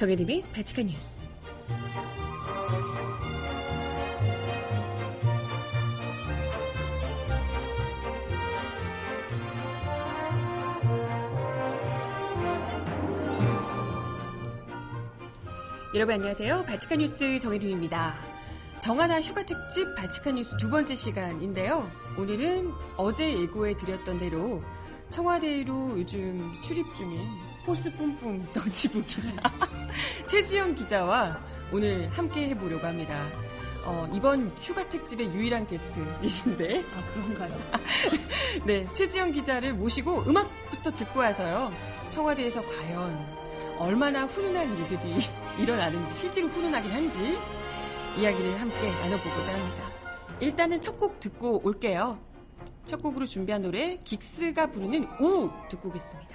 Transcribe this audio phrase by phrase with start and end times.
[0.00, 1.28] 정혜림의 바치카 뉴스.
[15.94, 16.64] 여러분 안녕하세요.
[16.64, 18.14] 바치카 뉴스 정혜림입니다.
[18.80, 21.90] 정하나 휴가 특집 바치카 뉴스 두 번째 시간인데요.
[22.16, 24.62] 오늘은 어제 예고해 드렸던 대로
[25.10, 29.34] 청와대로 요즘 출입 중인 포스 뿜뿜 정치부 기자
[30.26, 31.38] 최지영 기자와
[31.72, 33.28] 오늘 함께 해보려고 합니다.
[33.84, 36.84] 어, 이번 휴가 특집의 유일한 게스트이신데.
[36.94, 37.56] 아, 그런가요?
[38.66, 41.72] 네, 최지영 기자를 모시고 음악부터 듣고 와서요.
[42.10, 43.26] 청와대에서 과연
[43.78, 45.18] 얼마나 훈훈한 일들이
[45.58, 47.38] 일어나는지, 실제로 훈훈하긴 한지
[48.18, 49.90] 이야기를 함께 나눠보고자 합니다.
[50.40, 52.18] 일단은 첫 곡 듣고 올게요.
[52.84, 56.34] 첫 곡으로 준비한 노래, 긱스가 부르는 우 듣고 오겠습니다.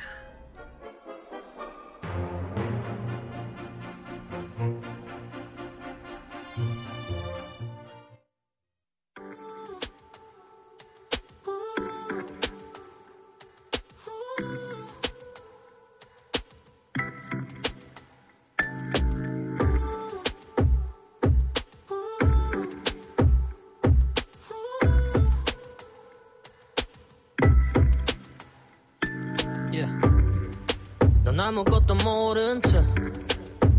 [31.46, 32.84] 아무것도 모른 채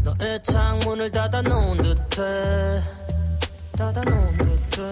[0.05, 2.81] 너의 창문을 닫아놓은 듯해
[3.77, 4.83] 닫아놓은 듯해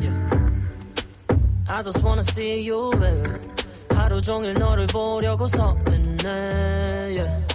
[0.00, 0.28] yeah.
[1.68, 3.38] I just wanna see you baby
[3.94, 6.26] 하루 종일 너를 보려고 서 있네
[7.16, 7.46] yeah.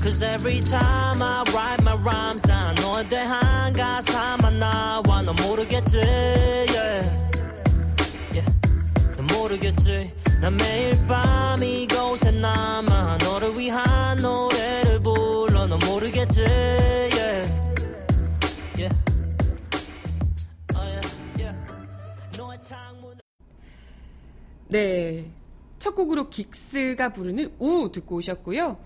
[0.00, 7.04] Cause every time I write my rhymes 난 너에 대한 가사만 나와 너 모르겠지 yeah.
[8.32, 8.52] Yeah.
[9.18, 10.15] 너 모르겠지
[10.46, 17.52] 난 매일 밤 이곳에 남아 너를 위한 노래를 불러 너 모르겠지 yeah.
[18.78, 18.96] Yeah.
[20.76, 21.00] Oh,
[21.36, 21.58] yeah.
[24.68, 25.28] 네.
[25.80, 28.78] 첫 곡으로 긱스가 부르는 우 듣고 오셨고요.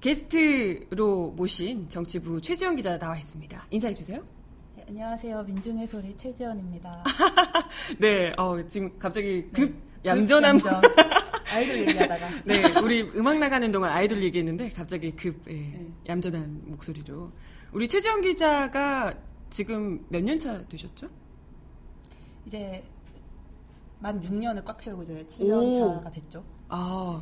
[0.00, 3.66] 게스트로 모신 정치부 최지영 기자 나와 있습니다.
[3.70, 4.22] 인사해 주세요.
[4.76, 5.42] 네, 안녕하세요.
[5.42, 7.02] 민중의 소리 최지연입니다.
[7.98, 10.82] 네, 어, 지금 갑자기 급 얌전한 얌전.
[11.52, 15.86] 아이돌 얘기하다가 네, 우리 음악 나가는 동안 아이돌 얘기했는데 갑자기 급 예, 네.
[16.08, 17.30] 얌전한 목소리로
[17.72, 19.12] 우리 최지영 기자가
[19.50, 21.08] 지금 몇 년 차 되셨죠?
[22.46, 22.82] 이제
[23.98, 25.44] 만 6년을 꽉 채우고 이제 오.
[25.44, 26.44] 7년 차가 됐죠.
[26.68, 27.20] 아,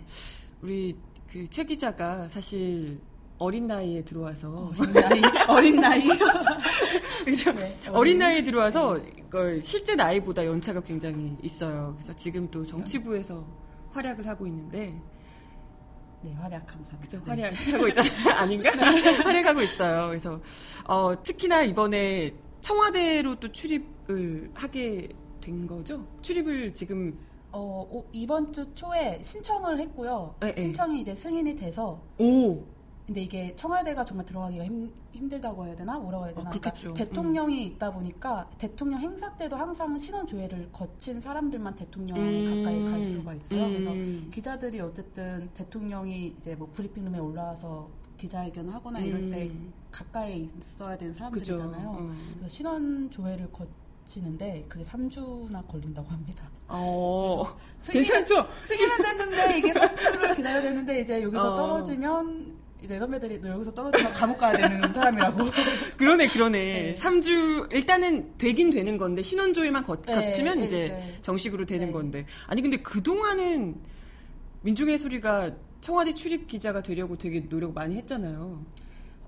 [0.62, 0.95] 우리
[1.33, 2.99] 그 최 기자가 사실
[3.39, 6.09] 어린 나이에 들어와서 어린 나이, 어린 나이.
[7.25, 7.53] 그죠?
[7.53, 8.99] 네, 어린 나이에 들어와서
[9.31, 11.93] 그 실제 나이보다 연차가 굉장히 있어요.
[11.97, 13.44] 그래서 지금 또 정치부에서
[13.91, 14.94] 활약을 하고 있는데
[16.22, 16.99] 네, 활약 감사합니다.
[17.00, 17.19] 그죠?
[17.34, 17.43] 네.
[17.43, 18.28] 활약하고 있잖아요.
[18.34, 18.71] 아닌가?
[19.25, 20.09] 활약하고 있어요.
[20.09, 20.41] 그래서
[20.87, 25.09] 어, 특히나 이번에 청와대로 또 출입을 하게
[25.41, 26.05] 된 거죠?
[26.22, 27.19] 출입을 지금
[27.53, 30.34] 어, 오- 이번 주 초에 신청을 했고요.
[30.41, 30.60] 네, 네.
[30.60, 32.65] 신청이 이제 승인이 돼서 오
[33.09, 35.99] 근데 이게 청와대가 정말 들어가기가 힘, 힘들다고 해야 되나?
[35.99, 36.47] 뭐라고 해야 되나?
[36.47, 36.93] 어, 그렇겠죠.
[36.93, 42.63] 대통령이 있다 보니까 대통령 행사 때도 항상 신원 조회를 거친 사람들만 대통령 음.
[42.63, 43.67] 가까이 갈 수가 있어요.
[43.71, 44.29] 그래서 음.
[44.31, 47.89] 기자들이 어쨌든 대통령이 이제 뭐 브리핑룸에 올라와서
[48.19, 49.73] 기자회견을 하거나 이럴 때 음.
[49.91, 51.15] 가까이 있어야 되는.
[51.15, 51.89] 사람들이잖아요.
[51.89, 52.15] 어.
[52.35, 53.67] 그래서 신원 조회를 거
[54.05, 56.45] 치는데 그게 3주나 걸린다고 합니다.
[56.69, 57.43] 어.
[57.81, 58.47] 승인은- 괜찮죠?
[58.65, 61.57] 승인은 됐는데 이게 3주를 기다려야 되는데 이제 여기서 어.
[61.57, 65.44] 떨어지면 이제 선배들이 너 여기서 떨어지면 감옥 가야 되는 사람이라고.
[65.97, 66.59] 그러네, 그러네.
[66.59, 66.94] 네.
[66.94, 71.19] 3주, 일단은 되긴 되는 건데, 신원조회만 거, 네, 거치면 네, 이제 이제.
[71.22, 71.93] 정식으로 되는 네.
[71.93, 72.27] 건데.
[72.47, 73.77] 아니, 근데 그동안은
[74.62, 78.65] 민중의 소리가 청와대 출입 기자가 되려고 되게 노력 많이 했잖아요.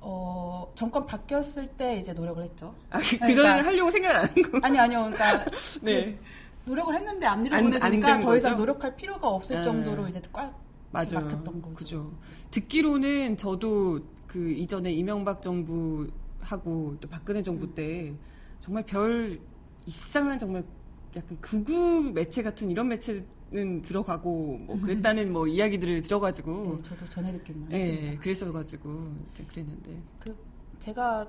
[0.02, 2.74] 어, 정권 바뀌었을 때 이제 노력을 했죠.
[2.90, 4.58] 아, 그, 그러니까- 그전에는 하려고 생각 안한 거.
[4.62, 5.10] 아니 아니요.
[5.12, 5.44] 그러니까
[5.82, 6.16] 네.
[6.64, 8.54] 노력을 했는데 안된더 이상 거죠?
[8.54, 9.62] 노력할 필요가 없을 아.
[9.62, 10.54] 정도로 이제 꽉
[10.92, 11.14] 맞아요.
[11.14, 11.74] 막혔던 거죠.
[11.74, 12.12] 그죠.
[12.50, 17.74] 듣기로는 저도 그 이전에 이명박 정부하고 또 박근혜 정부 음.
[17.74, 18.14] 때
[18.60, 19.40] 정말 별
[19.86, 20.64] 이상한 정말
[21.16, 26.76] 약간 극우 매체 같은 이런 매체는 들어가고 뭐 그랬다는 뭐 이야기들을 들어가지고 음.
[26.76, 28.22] 네, 저도 전해 듣기만 예, 했습니다.
[28.22, 30.36] 그랬어가지고 이제 그랬는데 그
[30.80, 31.26] 제가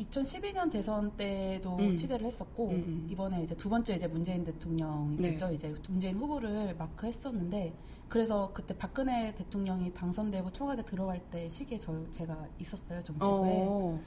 [0.00, 1.96] 2012년 대선 때도 음.
[1.96, 3.06] 취재를 했었고 음, 음.
[3.10, 5.30] 이번에 이제 두 번째 이제 문재인 대통령이 네.
[5.30, 5.52] 됐죠.
[5.52, 7.72] 이제 문재인 후보를 마크했었는데
[8.08, 13.28] 그래서 그때 박근혜 대통령이 당선되고 청와대 들어갈 때 시기에 저 제가 있었어요 정치부에.
[13.28, 14.00] 어,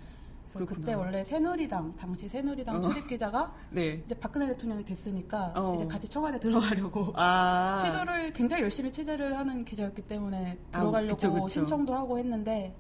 [0.44, 0.80] 그래서 그렇구나.
[0.80, 2.82] 그때 원래 새누리당 당시 새누리당 어.
[2.82, 4.02] 출입 기자가 네.
[4.06, 5.74] 이제 박근혜 대통령이 됐으니까 어.
[5.76, 7.78] 이제 같이 청와대 들어가려고 아.
[7.84, 11.48] 시도를 굉장히 열심히 취재를 하는 기자였기 때문에 아, 들어가려고 그쵸, 그쵸.
[11.48, 12.76] 신청도 하고 했는데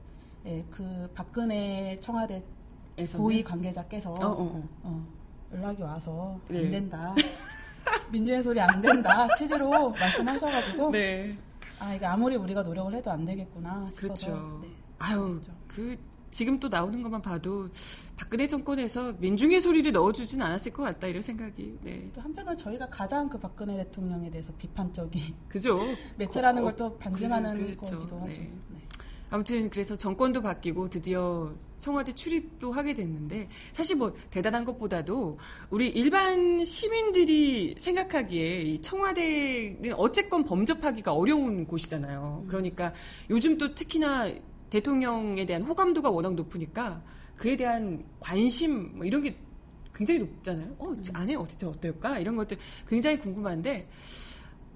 [0.46, 2.42] 예, 그 박근혜 청와대?
[3.16, 4.70] 고위 관계자께서 어, 어, 어.
[4.84, 5.08] 어,
[5.54, 6.66] 연락이 와서 네.
[6.66, 7.16] 안 된다.
[8.12, 9.28] 민주의 소리 안 된다.
[9.36, 11.38] 취지로 말씀하셔가지고 네.
[11.80, 14.60] 아 이게 아무리 우리가 노력을 해도 안 되겠구나 싶어서 그렇죠.
[14.64, 14.70] 네.
[15.00, 15.40] 아유.
[15.68, 15.98] 그
[16.32, 17.70] 지금 또 나오는 것만 봐도
[18.18, 21.78] 박근혜 정권에서 민중의 소리를 넣어주진 않았을 것 같다 이런 생각이.
[21.84, 22.10] 네.
[22.14, 25.80] 또 한편으로 저희가 가장 그 박근혜 대통령에 대해서 비판적인 그죠?
[26.18, 28.00] 매체라는 어, 걸또 반증하는 그- 그렇죠.
[28.00, 28.26] 거기도 하죠.
[28.28, 28.52] 네.
[28.70, 28.80] 네.
[29.30, 35.38] 아무튼 그래서 정권도 바뀌고 드디어 청와대 출입도 하게 됐는데 사실 뭐 대단한 것보다도
[35.70, 42.46] 우리 일반 시민들이 생각하기에 이 청와대는 어쨌건 범접하기가 어려운 곳이잖아요.
[42.48, 42.94] 그러니까
[43.30, 44.32] 요즘 또 특히나
[44.70, 47.02] 대통령에 대한 호감도가 워낙 높으니까
[47.36, 49.38] 그에 대한 관심 뭐 이런 게
[49.94, 50.76] 굉장히 높잖아요.
[50.78, 52.20] 어, 안에 어디지 어떨까?
[52.20, 52.58] 이런 것들
[52.88, 53.88] 굉장히 궁금한데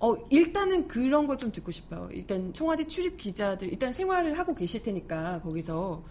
[0.02, 2.10] 어, 일단은 그런 거 좀 듣고 싶어요.
[2.12, 6.04] 일단 청와대 출입 기자들, 일단 생활을 하고 계실 테니까 거기서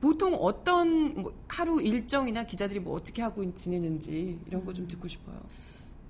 [0.00, 5.36] 보통 어떤 뭐 하루 일정이나 기자들이 뭐 어떻게 하고 지내는지 이런 거 좀 듣고 싶어요.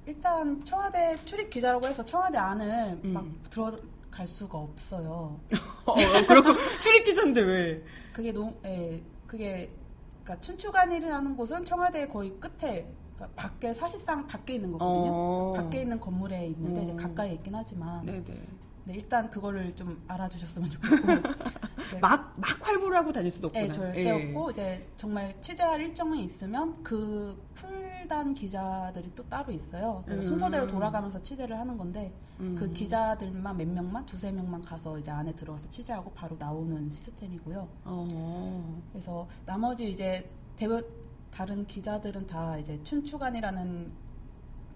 [0.07, 3.13] 일단 청와대 출입 기자라고 해서 청와대 안을 음.
[3.13, 5.39] 막 들어갈 수가 없어요.
[5.87, 5.95] 어,
[6.27, 7.85] 그렇고 출입 기자인데 왜?
[8.13, 9.71] 그게 너무 예, 그게
[10.23, 12.87] 그러니까 춘추관이라는 곳은 청와대 거의 끝에
[13.23, 15.13] 그러니까 밖에 사실상 밖에 있는 거거든요.
[15.15, 15.53] 어.
[15.55, 16.97] 밖에 있는 건물에 있는데 이제 음.
[16.97, 18.47] 가까이 있긴 하지만 네네.
[18.85, 20.97] 네, 일단 그거를 좀 알아주셨으면 좋겠고
[21.87, 23.67] 이제 막, 막 활보를 하고 다닐 수도 없구나.
[23.67, 24.11] 네, 절대 예.
[24.11, 30.03] 없고 이제 정말 취재할 일정이 있으면 그 풀단 기자들이 또 따로 있어요.
[30.09, 30.21] 음.
[30.21, 32.57] 순서대로 돌아가면서 취재를 하는 건데 음.
[32.59, 37.69] 그 기자들만 몇 명만 두세 명만 가서 이제 안에 들어가서 취재하고 바로 나오는 시스템이고요.
[37.85, 38.83] 어.
[38.91, 40.83] 그래서 나머지 이제 대부
[41.35, 43.91] 다른 기자들은 다 이제 춘추관이라는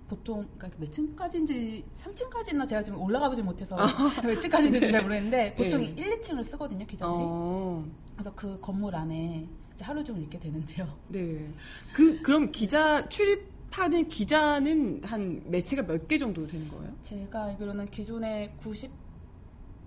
[0.09, 3.77] 보통 그러니까 몇 층까지인지 3층까지나 제가 지금 올라가 보지 못해서
[4.25, 5.89] 몇 층까지인지 잘 모르겠는데 보통 예.
[5.89, 7.17] 1, 2층을 쓰거든요 기자들이.
[7.19, 7.85] 어.
[8.15, 10.89] 그래서 그 건물 안에 이제 하루 종일 있게 되는데요.
[11.09, 11.53] 네.
[11.93, 16.91] 그, 그럼 기자, 출입 하는 기자는 한 매체가 몇 개 정도 되는 거예요?
[17.03, 18.91] 제가 알기로는 기존에 90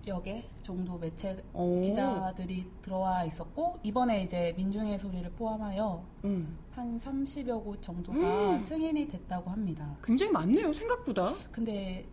[0.08, 1.82] 여 개 정도 매체 오.
[1.82, 6.58] 기자들이 들어와 있었고 이번에 이제 민중의 소리를 포함하여 음.
[6.74, 8.18] 한 30여 곳 정도가
[8.56, 8.60] 음.
[8.60, 9.88] 승인이 됐다고 합니다.
[10.04, 11.34] 굉장히 많네요, 생각보다.
[11.52, 12.06] 근데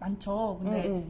[0.00, 0.58] 많죠.
[0.60, 1.04] 근데 어, 어.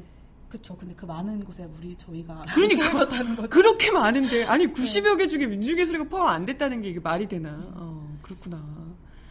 [0.48, 0.76] 그쵸.
[0.76, 2.90] 근데 그 많은 곳에 우리 저희가 그러니까.
[2.90, 3.48] 있었다는 거죠.
[3.48, 7.50] 그렇게 많은데 아니 90여 개 중에 민중의 소리가 포함 안 됐다는 게 이게 말이 되나?
[7.74, 8.62] 어, 그렇구나.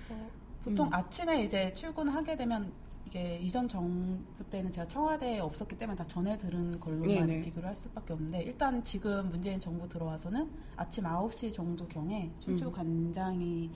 [0.04, 0.22] 그래서
[0.64, 0.94] 보통 음.
[0.94, 2.72] 아침에 이제 출근하게 되면
[3.08, 7.46] 이게 이전 정부 때는 제가 청와대에 없었기 때문에 다 전해 들은 걸로만 네네.
[7.46, 12.72] 비교를 할 수밖에 없는데 일단 지금 문재인 정부 들어와서는 아침 9시 정도 경에 춘추 음.
[12.72, 13.72] 관장이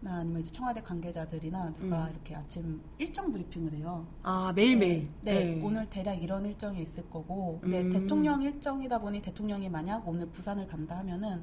[0.00, 2.10] 나 아니면 이제 청와대 관계자들이나 누가 음.
[2.10, 4.06] 이렇게 아침 일정 브리핑을 해요.
[4.22, 5.08] 아 매일매일.
[5.22, 7.90] 네, 오늘 대략 이런 일정이 있을 거고, 근데 음.
[7.90, 11.42] 대통령 일정이다 보니 대통령이 만약 오늘 부산을 간다 하면은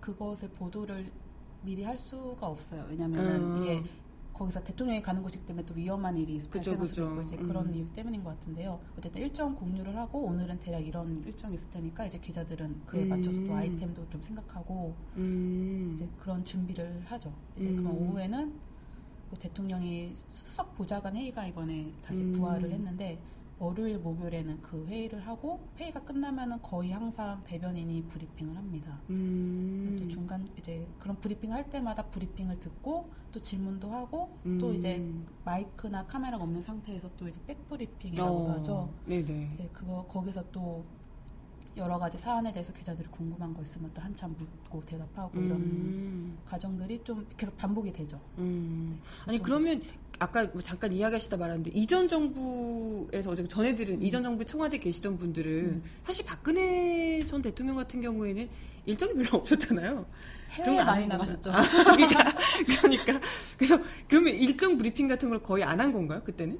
[0.00, 1.06] 그것을 보도를
[1.62, 2.84] 미리 할 수가 없어요.
[2.90, 3.62] 왜냐면은 음.
[3.62, 3.82] 이게
[4.34, 7.04] 거기서 대통령이 가는 곳이기 때문에 또 위험한 일이 그죠, 발생할 수도.
[7.04, 7.46] 있고 이제 음.
[7.46, 8.80] 그런 이유 때문인 것 같은데요.
[8.98, 13.08] 어쨌든 일정 공유를 하고 오늘은 대략 이런 일정이 있을 테니까 이제 기자들은 그에 음.
[13.10, 15.92] 맞춰서 또 아이템도 좀 생각하고 음.
[15.94, 17.32] 이제 그런 준비를 하죠.
[17.56, 17.76] 이제 음.
[17.76, 18.52] 그럼 오후에는
[19.30, 22.32] 뭐 대통령이 수석 보좌관 회의가 이번에 다시 음.
[22.32, 23.18] 부활을 했는데
[23.64, 29.00] 월요일 목요일에는 그 회의를 하고 회의가 끝나면은 거의 항상 대변인이 브리핑을 합니다.
[29.08, 29.96] 음.
[29.98, 34.74] 또 중간 이제 그런 브리핑 할 때마다 브리핑을 듣고 또 질문도 하고 또 음.
[34.74, 35.02] 이제
[35.44, 38.90] 마이크나 카메라가 없는 상태에서 또 이제 백 브리핑이라고 어, 하죠.
[39.06, 39.56] 네네.
[39.56, 40.84] 네, 그거 거기서 또
[41.76, 46.38] 여러 가지 사안에 대해서 기자들이 궁금한 거 있으면 또 한참 묻고 대답하고 이런 음.
[46.46, 48.20] 과정들이 좀 계속 반복이 되죠.
[48.38, 49.00] 음.
[49.26, 49.82] 아니 보통 그러면
[50.20, 55.52] 아까 뭐 잠깐 이야기하시다 말았는데 이전 정부에서 어제 전해 들은 이전 정부 청와대 계시던 분들은
[55.52, 55.82] 음.
[56.04, 58.48] 사실 박근혜 전 대통령 같은 경우에는
[58.86, 60.06] 일정이 별로 없었잖아요.
[60.56, 61.50] 거안 많이 한 나가셨죠.
[61.52, 61.64] 아,
[61.96, 62.32] 그러니까,
[62.80, 63.20] 그러니까
[63.56, 63.76] 그래서
[64.06, 66.56] 그러면 일정 브리핑 같은 걸 거의 안 한 건가요 그때는?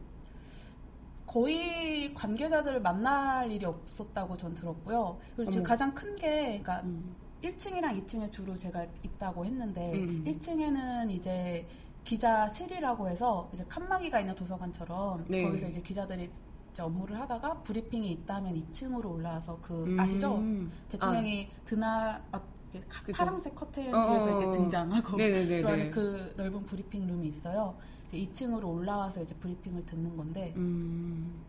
[1.39, 5.19] 거의 관계자들을 만날 일이 없었다고 전 들었고요.
[5.35, 5.69] 그리고 지금 어머.
[5.69, 7.13] 가장 큰 게 그러니까 음.
[7.43, 10.23] 1층이랑 2층에 주로 제가 있다고 했는데 음.
[10.25, 11.67] 1층에는 이제
[12.05, 15.43] 기자실이라고 해서 이제 칸막이가 있는 도서관처럼 네.
[15.43, 16.31] 거기서 이제 기자들이
[16.71, 19.99] 이제 업무를 하다가 브리핑이 있다면 2층으로 올라와서 그 음.
[19.99, 20.41] 아시죠?
[20.89, 22.41] 대통령이 드나 아,
[22.89, 23.19] 카- 그죠.
[23.19, 24.41] 파란색 커튼 어, 뒤에서 어, 어.
[24.41, 25.63] 이렇게 등장하고 네네네.
[25.63, 27.75] 그 안에 그 넓은 브리핑 룸이 있어요.
[28.15, 31.43] 이제 2층으로 올라와서 이제 브리핑을 듣는 건데 음.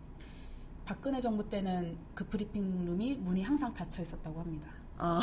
[0.84, 4.68] 박근혜 정부 때는 그 브리핑 룸이 문이 항상 닫혀 있었다고 합니다.
[4.98, 5.22] 아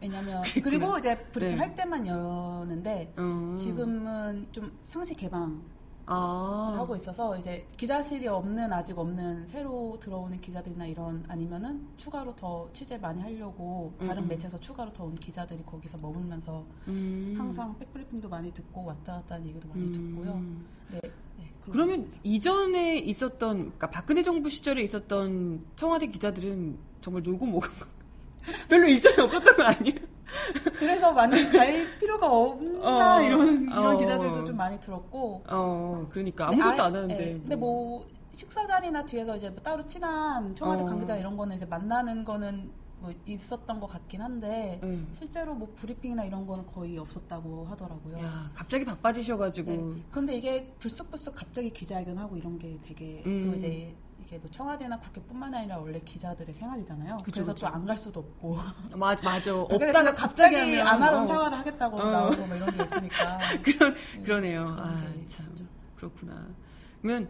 [0.00, 1.60] 왜냐면 그리고 이제 브리핑 네.
[1.60, 3.54] 할 때만 여는데 어.
[3.56, 5.62] 지금은 좀 상시 개방
[6.06, 6.74] 아.
[6.76, 12.96] 하고 있어서 이제 기자실이 없는 아직 없는 새로 들어오는 기자들이나 이런 아니면은 추가로 더 취재
[12.98, 14.28] 많이 하려고 다른 음.
[14.28, 17.34] 매체에서 추가로 더 온 기자들이 거기서 머물면서 음.
[17.38, 19.92] 항상 백브리핑도 많이 듣고 왔다 갔다 하는 얘기도 많이 음.
[19.92, 20.42] 듣고요.
[20.92, 21.00] 네.
[21.38, 27.86] 네, 그러면 이전에 있었던 그러니까 박근혜 정부 시절에 있었던 청와대 기자들은 정말 놀고 먹은 거
[28.68, 29.96] 별로 일정이 없었던 거 아니에요?
[30.78, 33.22] 그래서 많이 갈 필요가 없나 어.
[33.22, 33.96] 이런 이런 어.
[33.98, 37.14] 기자들도 좀 많이 들었고 어, 그러니까 아무것도 아예- 안 하는데.
[37.28, 40.86] 예, 근데 뭐 식사 자리나 뒤에서 이제 뭐 따로 친한 청와대 어.
[40.86, 45.08] 관계자 이런 거는 이제 만나는 거는 뭐 있었던 것 같긴 한데 음.
[45.12, 48.18] 실제로 뭐 브리핑이나 이런 거는 거의 없었다고 하더라고요.
[48.18, 49.70] 야, 갑자기 바빠지셔가지고.
[49.70, 50.02] 네.
[50.10, 53.42] 그런데 이게 불쑥불쑥 갑자기 기자회견하고 이런 게 되게 음.
[53.50, 57.18] 또 이제 이게 뭐 청와대나 국회뿐만 아니라 원래 기자들의 생활이잖아요.
[57.18, 57.54] 그쵸, 그래서.
[57.54, 58.56] 또 안 갈 수도 없고.
[58.96, 59.54] 맞아, 맞아.
[59.56, 61.26] 없다가 갑자기 하면, 안 하던 어.
[61.26, 62.10] 생활을 하겠다고 어.
[62.10, 63.38] 나오고 뭐 이런 게 있으니까.
[63.62, 64.22] 그런, 네.
[64.22, 64.76] 그러네요.
[64.78, 65.46] 아, 게 참.
[65.96, 66.48] 그렇구나.
[67.02, 67.28] 그러면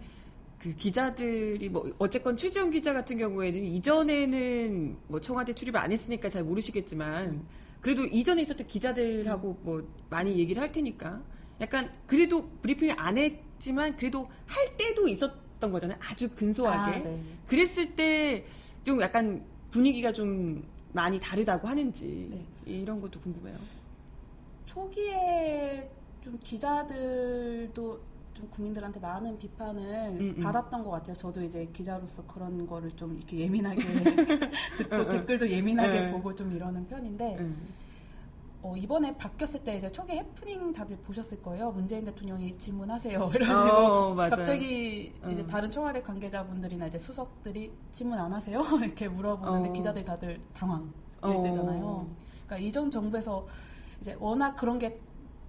[0.58, 6.42] 그 기자들이 뭐 어쨌건 최지영 기자 같은 경우에는 이전에는 뭐 청와대 출입을 안 했으니까 잘
[6.44, 7.44] 모르시겠지만
[7.82, 11.20] 그래도 이전에 있었던 기자들하고 뭐 많이 얘기를 할 테니까
[11.60, 15.98] 약간 그래도 브리핑을 안 했지만 그래도 할 때도 있었 던 거잖아요.
[16.00, 16.96] 아주 근소하게.
[16.96, 17.20] 아, 네.
[17.46, 18.44] 그랬을 때
[18.86, 22.46] 좀 약간 분위기가 좀 많이 다르다고 하는지 네.
[22.64, 23.56] 이런 것도 궁금해요.
[24.64, 25.90] 초기에
[26.22, 28.00] 좀 기자들도
[28.34, 29.82] 좀 국민들한테 많은 비판을
[30.20, 30.42] 음, 음.
[30.42, 31.16] 받았던 것 같아요.
[31.16, 33.80] 저도 이제 기자로서 그런 거를 좀 이렇게 예민하게
[34.78, 36.10] 듣고 댓글도 예민하게 네.
[36.12, 37.56] 보고 좀 이러는 편인데 음.
[38.66, 41.70] 어, 이번에 바뀌었을 때 이제 초기 해프닝 다들 보셨을 거예요.
[41.70, 43.20] 문재인 대통령이 질문하세요.
[43.22, 44.30] 어, 맞아요.
[44.30, 45.46] 갑자기 이제 음.
[45.46, 48.60] 다른 청와대 관계자분들이나 이제 수석들이 질문 안 하세요?
[48.82, 49.72] 이렇게 물어보는데 어.
[49.72, 51.42] 기자들 다들 당황 어.
[51.44, 52.08] 되잖아요.
[52.46, 53.46] 그러니까 이전 정부에서
[54.00, 54.98] 이제 워낙 그런 게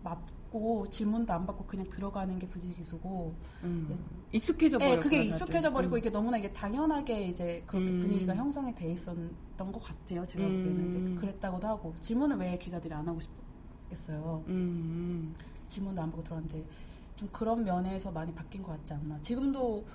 [0.03, 0.17] 맞
[0.51, 3.97] 고 질문도 안 받고 그냥 들어가는 게 부지기수고 음.
[4.31, 5.01] 익숙해져 예, 버려.
[5.01, 7.99] 그게 익숙해져 버리고 이게 너무나 이게 당연하게 이제 그렇게 음.
[7.99, 9.27] 분위기가 형성이 돼 있었던
[9.57, 10.25] 것 같아요.
[10.25, 10.89] 제가 보기에는 음.
[10.89, 14.43] 이제 그랬다고도 하고 질문을 왜 기자들이 안 하고 싶겠어요.
[14.47, 15.35] 음.
[15.67, 16.63] 질문도 안 보고 들어왔는데
[17.17, 19.19] 좀 그런 면에서 많이 바뀐 것 같지 않나.
[19.21, 19.85] 지금도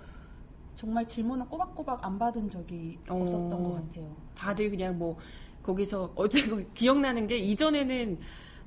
[0.74, 3.20] 정말 질문을 꼬박꼬박 안 받은 적이 어.
[3.22, 4.14] 없었던 것 같아요.
[4.34, 5.16] 다들 그냥 뭐
[5.62, 8.18] 거기서 어쨌든 기억나는 게 이전에는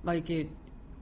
[0.01, 0.49] 막 이렇게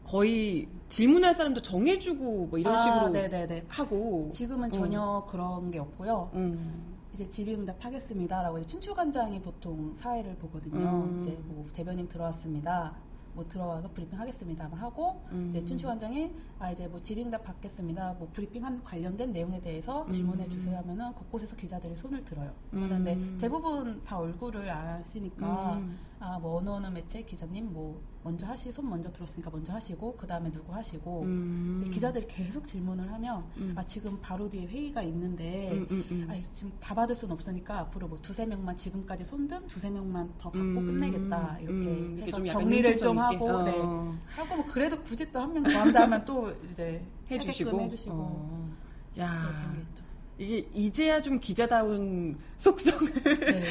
[0.04, 3.66] 거의 질문할 사람도 정해주고 뭐 이런 아, 식으로 네네네.
[3.68, 4.72] 하고 지금은 어.
[4.72, 6.32] 전혀 그런 게 없고요.
[6.34, 6.94] 음.
[7.14, 11.04] 이제 질의응답 하겠습니다라고 이제 춘추관장이 보통 사회를 보거든요.
[11.06, 11.20] 음.
[11.22, 12.96] 이제 뭐 대변인 들어왔습니다.
[13.36, 15.52] 뭐 들어와서 브리핑 하겠습니다만 하고 음.
[15.54, 18.16] 네, 춘추관장이 아 이제 뭐 질의응답 받겠습니다.
[18.20, 20.50] 뭐 브리핑한 관련된 내용에 대해서 질문해 음.
[20.50, 22.52] 주세요 하면은 곳곳에서 기자들이 손을 들어요.
[22.74, 22.88] 음.
[22.88, 25.98] 그런데 대부분 다 얼굴을 아시니까 음.
[26.24, 30.74] 아뭐 어느 매체 기자님 뭐 먼저 하시 손 먼저 들었으니까 먼저 하시고 그 다음에 누구
[30.74, 31.80] 하시고 음.
[31.82, 33.74] 근데 기자들이 계속 질문을 하면 음.
[33.76, 36.28] 아 지금 바로 뒤에 회의가 있는데 음.
[36.30, 40.50] 아 지금 다 받을 수는 없으니까 앞으로 뭐 두세 명만 지금까지 손든 두세 명만 더
[40.50, 40.86] 받고 음.
[40.86, 43.20] 끝내겠다 이렇게 해서 좀 정리를 좀.
[43.20, 43.74] 하고 네.
[43.78, 44.18] 어.
[44.36, 48.70] 하고 뭐 그래도 굳이 또 한명더 한다면 또 이제 해주시고, 해주시고 어.
[49.16, 50.03] 네, 야 있죠.
[50.38, 53.64] 이게 이제야 좀 기자다운 속성을 네.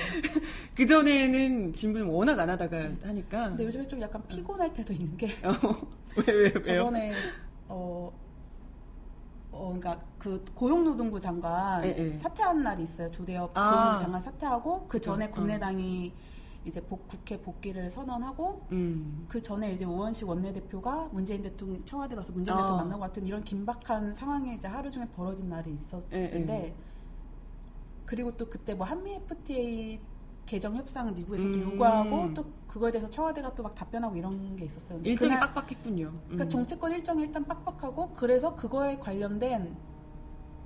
[0.77, 5.27] 그 전에는 질문을 워낙 안 하다가 하니까 근데 요즘에 좀 약간 피곤할 때도 있는 게
[5.45, 5.53] 어.
[6.17, 6.79] 왜, 왜, 왜요?
[6.79, 7.15] 저번에
[7.69, 8.13] 어,
[9.51, 12.17] 어, 그러니까 그 고용노동부 장관 예, 예.
[12.17, 13.11] 사퇴한 날이 있어요.
[13.11, 13.71] 조대엽 아.
[13.71, 15.31] 고용노동부 장관 사퇴하고 그 전에 어.
[15.31, 16.13] 국내당이
[16.65, 19.27] 이제 복, 국회 복귀를 선언하고 음.
[19.29, 22.61] 그 전에 이제 우원식 원내대표가 문재인 대통령 청와대 와서 문재인 아.
[22.61, 26.75] 대통령 만나고 같은 이런 긴박한 상황이 이제 하루 종일 벌어진 날이 있었는데 예, 예.
[28.07, 29.99] 그리고 또 그때 뭐 한미 FTA
[30.47, 31.73] 개정 협상을 미국에서도 음.
[31.73, 34.99] 요구하고 또 그거에 대해서 청와대가 또 막 답변하고 이런 게 있었어요.
[35.03, 36.13] 일정이 그날- 빡빡했군요.
[36.25, 36.49] 그러니까 음.
[36.49, 39.77] 정치권 일정이 일단 빡빡하고 그래서 그거에 관련된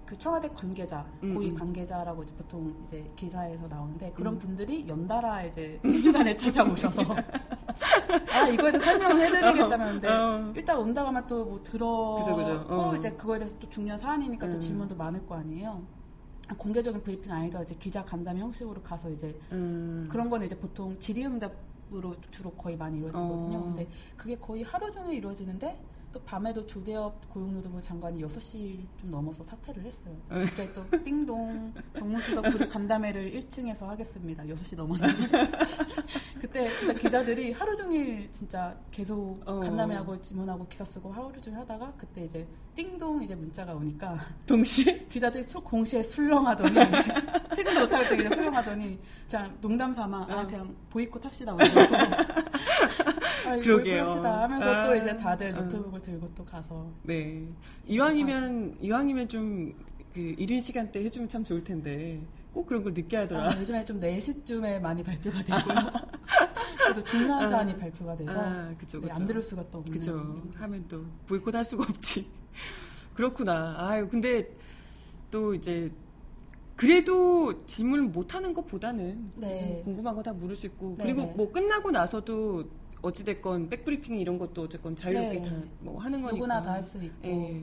[0.06, 1.54] 그 청와대 관계자, 음, 고위 음.
[1.54, 4.38] 관계자라고 이제 보통 이제 기사에서 나오는데 그런 음.
[4.38, 7.02] 분들이 연달아 이제 춘추관을 찾아오셔서
[8.32, 10.52] 아 이거에 대해서 설명을 해드리겠다는데 어.
[10.54, 12.66] 일단 온다고 하면 또뭐 그죠, 그죠.
[12.68, 12.94] 어.
[12.96, 14.60] 이제 그거에 대해서 또 중요한 사안이니까 또 음.
[14.60, 15.82] 질문도 많을 거 아니에요.
[16.56, 20.06] 공개적인 브리핑 아니더라도 이제 기자 간담회 형식으로 가서 이제 음.
[20.08, 23.58] 그런 거는 이제 보통 질의응답으로 주로 거의 많이 이루어지거든요.
[23.58, 23.62] 어.
[23.64, 25.76] 근데 그게 거의 하루 종일 이루어지는데
[26.12, 30.16] 또 밤에도 조대엽 고용노동부 장관이 6시 좀 넘어서 사퇴를 했어요.
[30.30, 30.44] 네.
[30.44, 34.44] 그때 또 띵동 정무수석 그룹 간담회를 1층에서 하겠습니다.
[34.44, 35.50] 6시 넘었는데.
[36.40, 39.60] 그때 진짜 기자들이 하루 종일 진짜 계속 어.
[39.60, 45.44] 간담회하고 질문하고 기사 쓰고 하루 종일 하다가 그때 이제 띵동 이제 문자가 오니까 동시에 기자들이
[45.44, 46.74] 술, 공시에 술렁하더니
[47.56, 48.98] 퇴근도 못할 때 그냥 술렁하더니
[49.30, 50.46] 그냥 농담 삼아 아 어.
[50.46, 51.56] 그냥 보이콧 합시다
[53.46, 54.04] 아, 이거 그러게요.
[54.06, 54.86] 하면서 아.
[54.86, 55.62] 또 이제 다들 어.
[55.62, 57.46] 노트북을 들고 또 가서 네
[57.86, 59.64] 이왕이면 이왕이면 좀그
[60.16, 62.20] 이른 시간대 해주면 참 좋을 텐데
[62.52, 63.50] 꼭 그런 걸 늦게 하더라.
[63.50, 65.90] 아, 요즘에 좀 4시쯤에 많이 발표가 되고요
[66.84, 69.14] 그래도 중요한 사안이 발표가 돼서 아, 그죠, 네, 그죠.
[69.14, 70.42] 안 들을 수가 또 없는 그죠.
[70.54, 72.26] 하면 또 보이콧 할 수가 없지.
[73.14, 73.74] 그렇구나.
[73.78, 74.48] 아유, 근데
[75.30, 75.90] 또 이제
[76.76, 79.80] 그래도 질문을 못 하는 것보다는 네.
[79.84, 81.32] 궁금한 거 다 물을 수 있고 네, 그리고 네.
[81.36, 82.64] 뭐 끝나고 나서도
[83.02, 85.42] 어찌됐건 백브리핑 이런 것도 어쨌건 자유롭게 네.
[85.82, 87.62] 다뭐 하는 거니까 누구나 다 할 수 있고 예,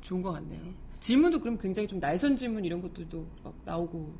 [0.00, 0.60] 좋은 것 같네요.
[1.00, 4.12] 질문도 그럼 굉장히 좀 날선 질문 이런 것들도 막 나오고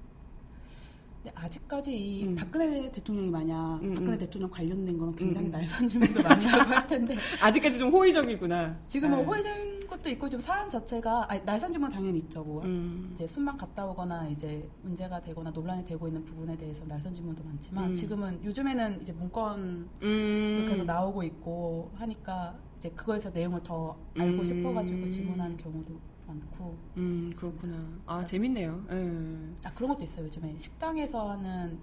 [1.22, 2.34] 근데 아직까지 이 음.
[2.34, 4.18] 박근혜 대통령이 만약 음, 박근혜 음.
[4.18, 5.52] 대통령 관련된 거는 굉장히 음, 음.
[5.52, 8.76] 날선 질문도 많이 하고 할 텐데 아직까지 좀 호의적이구나.
[8.88, 9.22] 지금은 아.
[9.22, 12.42] 호의적인 것도 있고 지금 사안 자체가 아니, 날선 질문 당연히 있죠.
[12.42, 13.12] 뭐 음.
[13.14, 17.90] 이제 순방 갔다 오거나 이제 문제가 되거나 논란이 되고 있는 부분에 대해서 날선 질문도 많지만
[17.90, 17.94] 음.
[17.94, 20.66] 지금은 요즘에는 이제 문건도 음.
[20.68, 24.44] 계속 나오고 있고 하니까 이제 그거에서 내용을 더 알고 음.
[24.44, 27.76] 싶어가지고 질문하는 경우도 많고 음, 그렇구나.
[28.06, 28.84] 아, 재밌네요.
[28.90, 29.68] 예.
[29.68, 30.26] 아 그런 것도 있어요.
[30.26, 31.78] 요즘에 식당에서 하는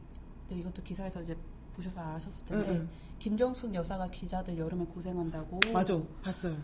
[0.50, 1.38] 또 이것도 기사에서 이제
[1.76, 2.90] 보셔서 아셨을 텐데 응, 응.
[3.20, 6.00] 김정숙 여사가 기자들 여름에 고생한다고 맞아.
[6.22, 6.58] 봤어요.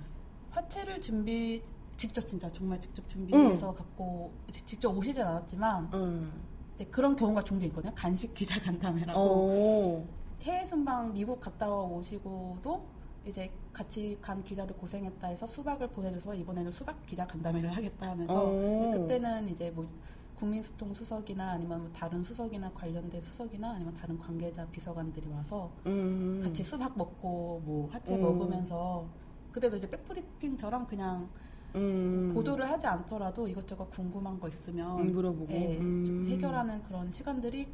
[0.52, 1.62] 화채를 준비
[1.98, 6.32] 직접 진짜 정말 직접 준비해서 갖고 이제 직접 오시진 않았지만 응.
[6.76, 7.94] 이제 그런 경우가 종종 있거든요.
[7.96, 10.08] 간식 기자 간담회라고 어.
[10.42, 12.86] 해외 순방 미국 갔다 오시고도
[13.26, 18.78] 이제 같이 간 기자들 고생했다 해서 수박을 보내줘서 이번에는 수박 기자 간담회를 하겠다 하면서 오.
[18.78, 19.88] 이제 그때는 이제 뭐
[20.36, 26.42] 국민소통 수석이나 아니면 뭐 다른 수석이나 관련된 수석이나 아니면 다른 관계자 비서관들이 와서 음.
[26.44, 28.22] 같이 수박 먹고 뭐 화채 음.
[28.22, 29.08] 먹으면서
[29.52, 31.30] 그때도 이제 백브리핑처럼 그냥
[31.74, 32.32] 음.
[32.34, 35.54] 보도를 하지 않더라도 이것저것 궁금한 거 있으면 음, 물어보고.
[35.54, 36.04] 예, 음.
[36.06, 37.68] 좀 해결하는 그런 시간들이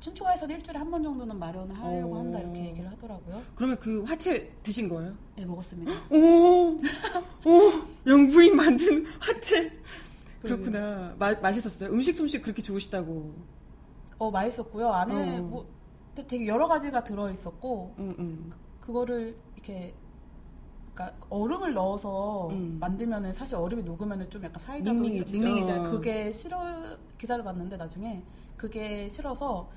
[0.00, 2.18] 춘추가에서는 일주일에 한 번 정도는 마련을 하려고 어.
[2.20, 3.42] 한다 이렇게 얘기를 하더라고요.
[3.54, 5.12] 그러면 그 화채 드신 거예요?
[5.36, 5.92] 네 먹었습니다.
[6.10, 6.78] 오,
[7.44, 7.72] 오,
[8.06, 9.70] 영부인 만든 화채.
[10.40, 11.14] 그- 그렇구나.
[11.18, 11.90] 마, 맛있었어요.
[11.90, 13.34] 음식 솜씨 그렇게 좋으시다고.
[14.18, 14.88] 어 맛있었고요.
[14.92, 15.42] 안에 어.
[15.42, 15.66] 뭐
[16.14, 18.50] 되게 여러 가지가 들어 있었고 응, 응.
[18.80, 19.94] 그거를 이렇게
[20.94, 22.78] 그러니까 얼음을 넣어서 음.
[22.80, 24.98] 만들면은 사실 얼음이 녹으면은 좀 약간 사이다도.
[24.98, 25.90] 닝닝해져요.
[25.90, 26.58] 그게 싫어
[27.18, 28.22] 기사를 봤는데 나중에
[28.56, 29.70] 그게 싫어서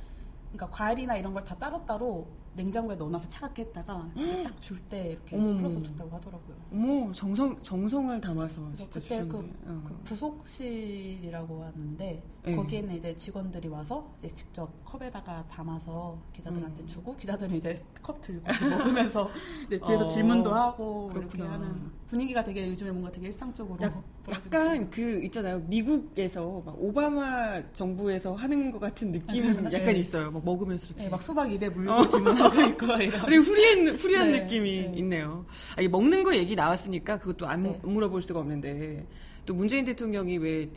[0.52, 4.10] 그러니까 과일이나 이런 걸 다 따로따로 냉장고에 넣어놔서 차갑게 했다가
[4.44, 5.56] 딱 줄 때 이렇게 어머.
[5.56, 6.56] 풀어서 줬다고 하더라고요.
[6.74, 9.38] 어머, 정성, 정성을 담아서 진짜 그때 그.
[9.66, 9.82] 어.
[9.88, 12.56] 그 부속실이라고 하는데 네.
[12.56, 16.88] 거기에는 이제 직원들이 와서 이제 직접 컵에다가 담아서 기자들한테 음.
[16.88, 19.30] 주고 기자들은 이제 컵 들고 먹으면서
[19.68, 21.54] 이제 뒤에서 어, 질문도 하고 이렇게 그렇구나.
[21.54, 24.90] 하는 분위기가 되게 요즘에 뭔가 되게 일상적으로 약- 약간.
[24.90, 25.60] 그 있잖아요.
[25.68, 29.72] 미국에서 막 오바마 정부에서 하는 것 같은 느낌 네.
[29.80, 30.30] 약간 있어요.
[30.30, 31.04] 막 먹으면서 이렇게.
[31.04, 32.08] 네, 막 수박 입에 물고 어.
[32.10, 32.86] 질문하고 있고
[33.26, 34.94] 그리고 후리한, 후리한 네, 느낌이 네.
[34.98, 35.46] 있네요.
[35.78, 37.80] 아니, 먹는 거 얘기 나왔으니까 그것도 안 네.
[37.82, 39.06] 물어볼 수가 없는데
[39.46, 40.70] 또 문재인 대통령이 왜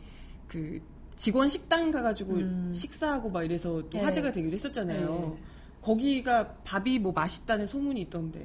[0.47, 0.79] 그
[1.17, 2.71] 직원 식당 가가지고 음.
[2.75, 4.01] 식사하고 막 이래서 또 네.
[4.03, 5.35] 화제가 되기도 했었잖아요.
[5.37, 5.43] 네.
[5.81, 8.39] 거기가 밥이 뭐 맛있다는 소문이 있던데.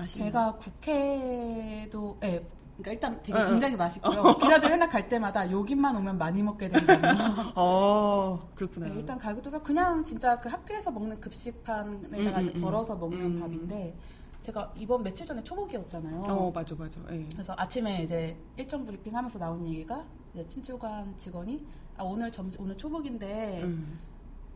[0.00, 0.30] 맛있나요?
[0.30, 2.46] 제가 국회도 예
[2.82, 3.44] 그러니까 일단 되게.
[3.44, 4.22] 굉장히 맛있고요.
[4.40, 7.02] 기자들 맨날 갈 때마다 여기만 오면 많이 먹게 된다고.
[7.54, 8.86] 어, 그렇구나.
[8.88, 13.40] 네, 일단 가격도 그냥 진짜 그 학교에서 먹는 급식판에다가 음, 이제 음, 덜어서 먹는 음.
[13.40, 13.94] 밥인데
[14.40, 16.22] 제가 이번 며칠 전에 초복이었잖아요.
[16.22, 17.00] 어, 맞아, 맞아.
[17.10, 17.26] 예.
[17.32, 21.62] 그래서 아침에 이제 일정 브리핑 하면서 나온 얘기가 이제 친추관 직원이
[21.98, 24.00] 아, 오늘 점 오늘 초복인데 음.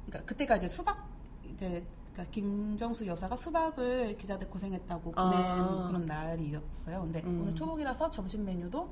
[0.06, 1.06] 그러니까 그때가 이제 수박
[1.52, 5.86] 이제 그러니까 김정수 여사가 수박을 기자들 고생했다고 보낸 아.
[5.88, 7.00] 그런 날이었어요.
[7.02, 7.40] 근데 음.
[7.42, 8.88] 오늘 초복이라서 점심 메뉴도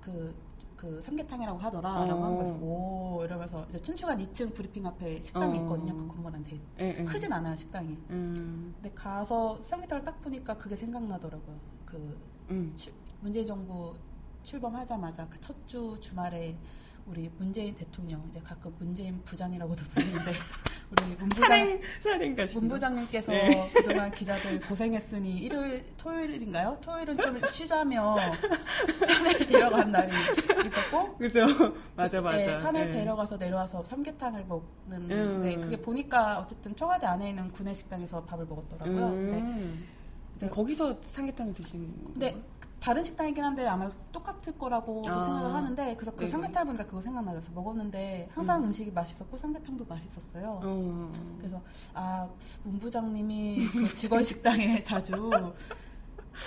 [0.00, 0.34] 그,
[0.76, 2.24] 그 삼계탕이라고 하더라라고 어.
[2.24, 5.62] 한 거에서 오 이러면서 이제 춘추관 2층 브리핑 앞에 식당이 어.
[5.62, 5.94] 있거든요.
[5.94, 7.04] 그 건물 안에 예, 예.
[7.04, 7.88] 크진 않아요 식당이.
[8.08, 11.56] 음, 근데 가서 삼계탕을 딱 보니까 그게 생각나더라고요.
[11.84, 12.72] 그 음.
[12.74, 13.92] 출- 문재인 정부
[14.42, 16.56] 출범하자마자 그 첫 주 주말에
[17.06, 20.32] 우리 문재인 대통령 이제 가끔 문재인 부장이라고도 불리는데
[20.90, 21.80] 우리 문부장 산행.
[22.54, 23.70] 문부장님께서 네.
[23.74, 26.78] 그동안 기자들 고생했으니 일요일 토요일인가요?
[26.80, 28.16] 토요일은 좀 쉬자며
[29.06, 30.12] 산에 데려간 날이
[30.66, 31.46] 있었고 그죠?
[31.94, 32.36] 맞아, 맞아.
[32.38, 32.90] 네, 산에 예.
[32.90, 35.42] 데려가서 내려와서 삼계탕을 먹는 음.
[35.42, 39.10] 네, 그게 보니까 어쨌든 청와대 안에 있는 구내식당에서 밥을 먹었더라고요.
[39.10, 39.32] 네.
[39.38, 39.84] 음.
[40.38, 42.18] 그럼 거기서 삼계탕을 드신 거예요?
[42.18, 42.42] 네.
[42.80, 45.20] 다른 식당이긴 한데 아마 똑같을 거라고 아.
[45.20, 46.30] 생각을 하는데 그래서 그 네네.
[46.30, 48.72] 삼계탕 보니까 그거 생각나서 먹었는데 항상 음.
[48.72, 50.60] 식이 맛있었고 삼계탕도 맛있었어요.
[50.64, 51.12] 어.
[51.38, 51.60] 그래서
[51.92, 52.26] 아
[52.64, 55.30] 문부장님이 그 직원 식당에 자주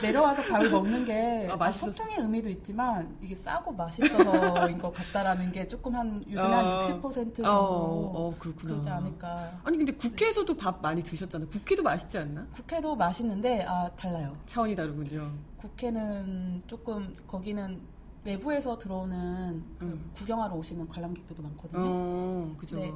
[0.01, 1.71] 내려와서 밥을 먹는 게 아.
[1.71, 6.81] 소통의 의미도 있지만 이게 싸고 맛있어서인 것 같다라는 게 조금 한 요즘에 어.
[6.81, 8.73] 한60% 정도 어, 어, 그렇구나.
[8.73, 9.59] 그러지 않을까.
[9.63, 11.49] 아니 근데 국회에서도 밥 많이 드셨잖아요.
[11.49, 12.45] 국회도 맛있지 않나?
[12.53, 14.35] 국회도 맛있는데 아 달라요.
[14.45, 15.31] 차원이 다르군요.
[15.57, 17.81] 국회는 조금 거기는
[18.25, 20.11] 외부에서 들어오는 그 음.
[20.15, 21.81] 구경하러 오시는 관람객들도 많거든요.
[21.81, 22.77] 어, 그죠.
[22.77, 22.93] 네.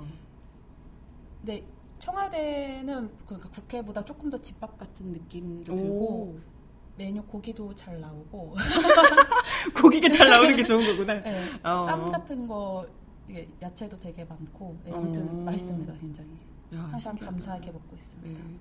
[1.41, 1.67] 근데
[1.99, 6.39] 청와대는 그러니까 국회보다 조금 더 집밥 같은 느낌도 들고 오.
[6.97, 8.55] 메뉴 고기도 잘 나오고
[9.79, 11.13] 고기가 잘 나오는 게 좋은 거구나.
[11.21, 11.85] 네, 어.
[11.85, 12.85] 쌈 같은 거
[13.61, 15.33] 야채도 되게 많고 네, 아무튼 어.
[15.43, 16.29] 맛있습니다 굉장히
[16.73, 17.25] 야, 항상 신기하다.
[17.25, 18.43] 감사하게 먹고 있습니다.
[18.43, 18.57] 네.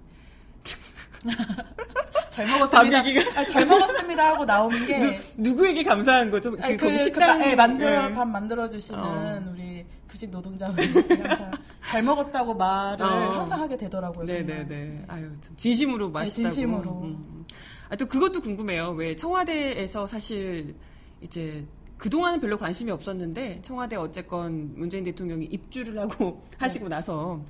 [2.30, 3.02] 잘 먹었습니다.
[3.02, 6.50] 밥 아, 잘 먹었습니다 하고 나오는 게 누, 누구에게 감사한 거죠?
[6.50, 8.14] 그, 아니, 그, 식당 그, 예, 만들어, 네.
[8.14, 9.42] 밥 만들어 주시는 어.
[9.52, 11.50] 우리 규직 노동자분들이 항상
[11.88, 13.08] 잘 먹었다고 말을 어.
[13.38, 14.26] 항상 하게 되더라고요.
[14.26, 15.04] 네네네.
[15.08, 16.52] 아유, 참 진심으로 맛있다고.
[16.54, 16.90] 진심으로.
[17.02, 17.46] 음.
[17.88, 18.90] 아, 또 그것도 궁금해요.
[18.90, 20.74] 왜 청와대에서 사실
[21.20, 21.66] 이제
[21.98, 26.56] 그동안은 별로 관심이 없었는데 청와대 어쨌건 문재인 대통령이 입주를 하고 네.
[26.58, 27.40] 하시고 나서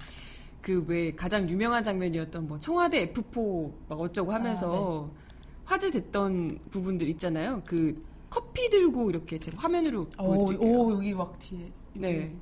[0.63, 5.27] 그 왜 가장 유명한 장면이었던 뭐 청와대 F4 막 어쩌고 하면서 아,
[5.65, 7.63] 화제됐던 부분들 있잖아요.
[7.67, 10.69] 그 커피 들고 이렇게 제가 화면으로 오, 보여드릴게요.
[10.79, 11.73] 오, 여기 막 뒤에.
[11.95, 12.35] 네.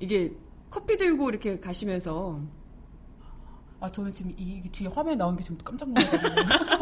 [0.00, 0.32] 이게
[0.70, 2.40] 커피 들고 이렇게 가시면서
[3.80, 6.34] 아, 저는 지금 이, 이 뒤에 화면에 나온 게 지금 깜짝 놀랐거든요.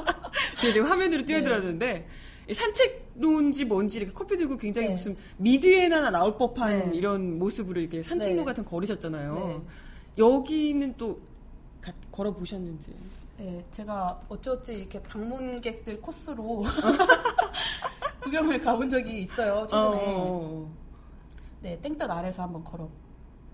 [0.61, 1.27] 제가 지금 화면으로 네.
[1.27, 2.09] 뛰어들었는데
[2.49, 4.95] 이 산책로인지 뭔지 이렇게 커피 들고 굉장히 네.
[4.95, 6.97] 무슨 미드에나 나올 법한 네.
[6.97, 8.45] 이런 모습으로 이렇게 산책로 네.
[8.45, 9.35] 같은 거 걸으셨잖아요.
[9.35, 9.61] 네.
[10.19, 11.21] 여기는 또
[11.81, 12.95] 가- 걸어 보셨는지.
[13.39, 16.65] 네, 제가 어찌어찌 이렇게 방문객들 코스로
[18.23, 20.05] 구경을 가본 적이 있어요, 최근에.
[20.17, 20.71] 어.
[21.61, 22.91] 네, 땡볕 아래서 한번 걸어본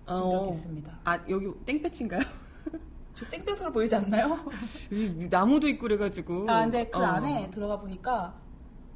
[0.06, 0.30] 어.
[0.44, 0.98] 적이 있습니다.
[1.04, 2.20] 아 여기 땡볕인가요?
[3.14, 4.38] 저 땡볕으로 보이지 않나요?
[5.30, 6.46] 나무도 있고 그래가지고.
[6.50, 7.02] 아, 근데 그 어.
[7.02, 8.34] 안에 들어가 보니까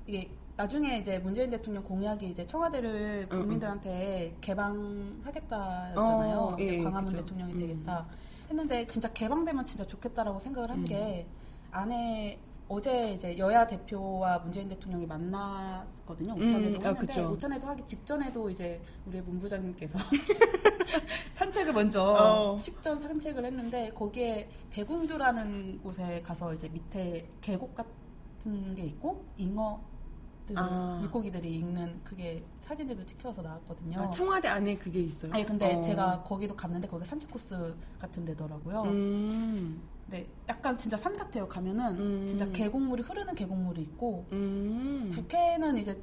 [0.06, 6.38] 이게 나중에 이제 문재인 대통령 공약이 이제 청와대를 응, 국민들한테 개방하겠다였잖아요.
[6.38, 7.22] 어, 예, 광화문 그죠.
[7.22, 7.58] 대통령이 음.
[7.58, 8.06] 되겠다.
[8.48, 10.84] 했는데 진짜 개방되면 진짜 좋겠다라고 생각을 한 음.
[10.84, 11.26] 게
[11.72, 16.34] 안에 어제 이제 여야 대표와 문재인 대통령이 만났거든요.
[16.34, 17.30] 음, 오찬회도 아, 했는데 그쵸.
[17.30, 19.98] 오찬회도 하기 직전에도 이제 우리 문부장님께서
[21.32, 22.58] 산책을 먼저 어.
[22.58, 30.98] 식전 산책을 했는데 거기에 백운교라는 곳에 가서 이제 밑에 계곡 같은 게 있고 잉어들 아.
[31.02, 34.00] 물고기들이 읽는 그게 사진들도 찍혀서 나왔거든요.
[34.00, 35.32] 아, 청와대 안에 그게 있어요.
[35.32, 35.80] 아니 근데 어.
[35.80, 38.82] 제가 거기도 갔는데 거기 산책 코스 같은 데더라고요.
[38.82, 39.82] 음.
[40.08, 41.48] 네, 약간 진짜 산 같아요.
[41.48, 42.26] 가면은 음.
[42.28, 45.10] 진짜 계곡물이 흐르는 계곡물이 있고 음.
[45.12, 46.00] 국회는 이제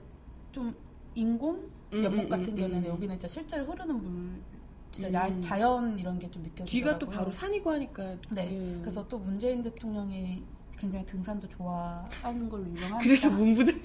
[0.52, 0.76] 좀
[1.16, 2.86] 인공 음, 연못 음, 같은 음, 경우는 음.
[2.86, 4.42] 여기는 진짜 실제로 흐르는 물
[4.92, 5.13] 진짜 음.
[5.13, 6.66] 야- 자연 이런 게 좀 느껴지더라고요.
[6.66, 8.16] 뒤가 또 바로 산이고 하니까.
[8.32, 8.50] 네.
[8.76, 8.80] 예.
[8.82, 10.44] 그래서 또 문재인 대통령이
[10.78, 12.98] 굉장히 등산도 좋아하는 걸로 유명하니까.
[13.00, 13.76] 그래서 문부장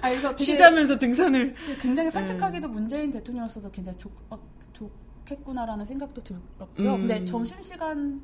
[0.00, 1.54] 아, 그래서 쉬자면서 등산을.
[1.80, 4.38] 굉장히 산책하기도 문재인 대통령으로서도 굉장히 좋, 어,
[4.72, 6.94] 좋겠구나라는 생각도 들었고요.
[6.94, 6.98] 음.
[7.00, 8.20] 근데 점심시간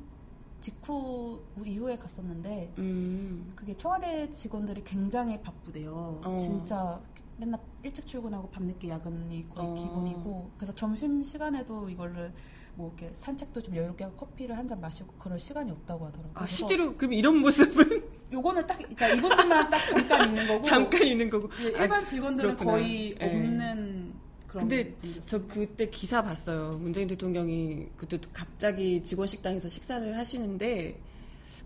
[0.61, 3.53] 직후 이후에 갔었는데 음.
[3.55, 6.21] 그게 청와대 직원들이 굉장히 바쁘대요.
[6.23, 6.37] 어.
[6.37, 6.99] 진짜
[7.37, 9.73] 맨날 일찍 출근하고 밤늦게 야근이 거의 어.
[9.75, 12.33] 기본이고 그래서 점심 시간에도 이거를
[12.75, 16.33] 뭐 이렇게 산책도 좀 여유롭게 하고 커피를 한 잔 마시고 그럴 시간이 없다고 하더라고요.
[16.35, 21.29] 아, 실제로 그럼 이런 모습은 요거는 딱 자, 이분들만 딱 잠깐 있는 거고 잠깐 있는
[21.29, 21.49] 거고.
[21.61, 22.71] 예, 아, 일반 직원들은 그렇구나.
[22.71, 23.25] 거의 예.
[23.25, 24.13] 없는
[24.51, 24.95] 근데.
[25.25, 26.71] 저 그때 기사 봤어요.
[26.79, 30.99] 문재인 대통령이 그때 또 갑자기 직원 식당에서 식사를 하시는데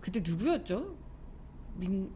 [0.00, 0.94] 그때 누구였죠?
[1.76, 2.10] 민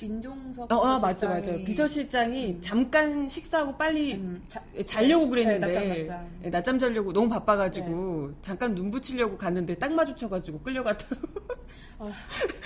[0.00, 1.64] 민종석 어, 아, 맞죠, 비서실장이 맞죠.
[1.64, 2.60] 비서실장이 음.
[2.60, 6.30] 잠깐 식사하고 빨리 음, 자, 자려고 네, 그랬는데 낮잠, 낮잠.
[6.44, 11.16] 예, 낮잠 자려고 너무 바빠가지고 잠깐 눈 붙이려고 갔는데 딱 마주쳐가지고 끌려갔다고.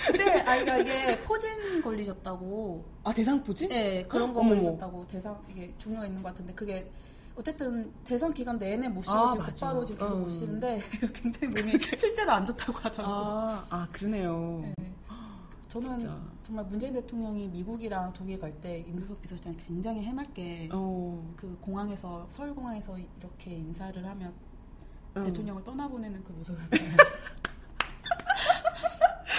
[0.07, 3.69] 근데 아이가 이게 포진 걸리셨다고 아 대상 포진?
[3.69, 4.55] 네, 그런 거 어머머.
[4.61, 6.87] 걸리셨다고 대상 이게 종류가 있는 것 같은데 그게
[7.37, 9.53] 어쨌든 대선 기간 내내 못 쉬고 아, 지금 맞아.
[9.53, 10.19] 곧바로 지금 계속 어.
[10.19, 10.81] 못 쉬는데
[11.13, 13.15] 굉장히 몸이 실제로 안 좋다고 하더라고요.
[13.15, 14.61] 아, 아 그러네요.
[14.63, 14.73] 네.
[15.67, 16.17] 저는 진짜.
[16.43, 22.55] 정말 문재인 대통령이 미국이랑 독일 갈 때 임무석 비서실장이 굉장히 해맑게 어, 그 공항에서 서울
[22.55, 24.33] 공항에서 이렇게 인사를 하면
[25.17, 25.23] 음.
[25.25, 26.59] 대통령을 떠나보내는 그 모습을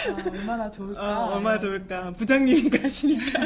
[0.09, 1.01] 아, 얼마나 좋을까.
[1.03, 2.13] 아, 얼마나 좋을까.
[2.13, 3.41] 부장님이 가시니까.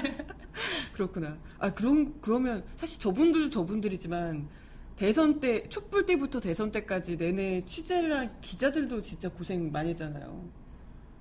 [0.93, 1.37] 그렇구나.
[1.59, 4.49] 아, 그런, 그러면, 사실 저분들도 저분들이지만,
[4.97, 10.62] 대선 때, 촛불 때부터 대선 때까지 내내 취재를 한 기자들도 진짜 고생 많이 했잖아요.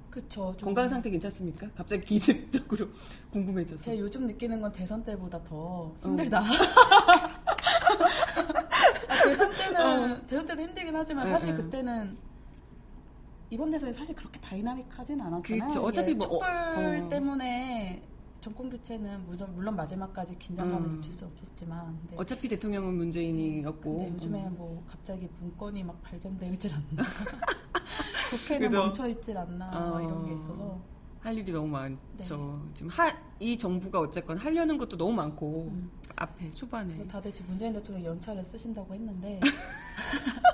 [0.09, 0.53] 그쵸.
[0.57, 1.69] 좀 건강 상태 괜찮습니까?
[1.75, 2.89] 갑자기 기습적으로
[3.31, 3.81] 궁금해져서.
[3.81, 6.41] 제가 요즘 느끼는 건 대선 때보다 더 힘들다.
[6.41, 6.43] 어.
[9.07, 11.55] 아, 대선 때는 대선 때도 힘들긴 하지만 응, 사실 응.
[11.55, 12.17] 그때는
[13.49, 15.67] 이번 대선이 사실 그렇게 다이나믹하진 않았잖아요.
[15.67, 15.81] 그쵸.
[15.81, 17.09] 어차피 뭐, 촛불 어, 어.
[17.09, 18.01] 때문에
[18.41, 20.95] 정권 교체는 물론, 물론 마지막까지 긴장감을 음.
[20.95, 23.97] 느낄 수 없었지만 어차피 대통령은 문재인이었고.
[23.97, 24.55] 근데 요즘에 음.
[24.57, 27.03] 뭐 갑자기 문건이 막 발견되질 않나
[28.31, 28.83] 국회는 그죠.
[28.83, 30.01] 멈춰 있질 않나 막 어.
[30.01, 30.81] 이런 게 있어서
[31.19, 32.63] 할 일이 너무 많죠.
[32.65, 32.73] 네.
[32.73, 35.91] 지금 하, 이 정부가 어쨌건 하려는 것도 너무 많고 음.
[36.15, 39.39] 앞에 초반에 다들 지금 문재인 대통령 연차를 쓰신다고 했는데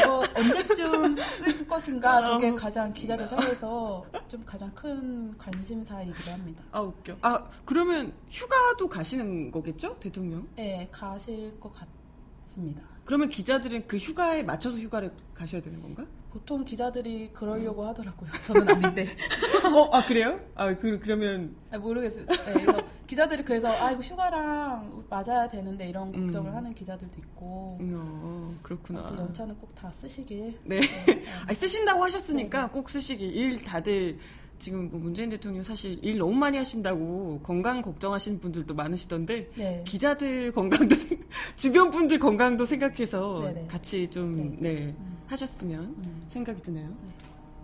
[0.00, 6.62] 저거 언제쯤 쓸 것인가 저게 가장 기자들 사이에서 좀 가장 큰 관심사이기도 합니다.
[6.72, 7.16] 아 웃겨.
[7.22, 10.46] 아 그러면 휴가도 가시는 거겠죠, 대통령?
[10.56, 12.82] 네, 가실 것 같습니다.
[13.04, 16.04] 그러면 기자들은 그 휴가에 맞춰서 휴가를 가셔야 되는 건가?
[16.32, 17.88] 보통 기자들이 그러려고 음.
[17.88, 18.30] 하더라고요.
[18.44, 19.08] 저는 아닌데.
[19.74, 20.40] 어, 아 그래요?
[20.54, 22.26] 아 그, 그러면 아, 모르겠어요.
[22.26, 26.56] 네, 그래서 기자들이 그래서 아 이거 휴가랑 맞아야 되는데 이런 걱정을 음.
[26.56, 29.14] 하는 기자들도 있고 음, 어, 그렇구나.
[29.18, 30.58] 연차는 꼭 다 쓰시길.
[30.64, 30.80] 네.
[30.80, 31.22] 네.
[31.46, 32.72] 아, 쓰신다고 하셨으니까 네.
[32.72, 33.24] 꼭 쓰시기.
[33.26, 34.18] 일 다들
[34.58, 39.82] 지금 뭐 문재인 대통령 사실 일 너무 많이 하신다고 건강 걱정하시는 분들도 많으시던데 네.
[39.86, 41.22] 기자들 건강도 생-
[41.56, 43.66] 주변 분들 건강도 생각해서 네네.
[43.66, 45.18] 같이 좀 네, 음.
[45.26, 46.22] 하셨으면 음.
[46.28, 46.88] 생각이 드네요.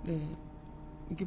[0.05, 0.20] 네.
[1.11, 1.26] 이게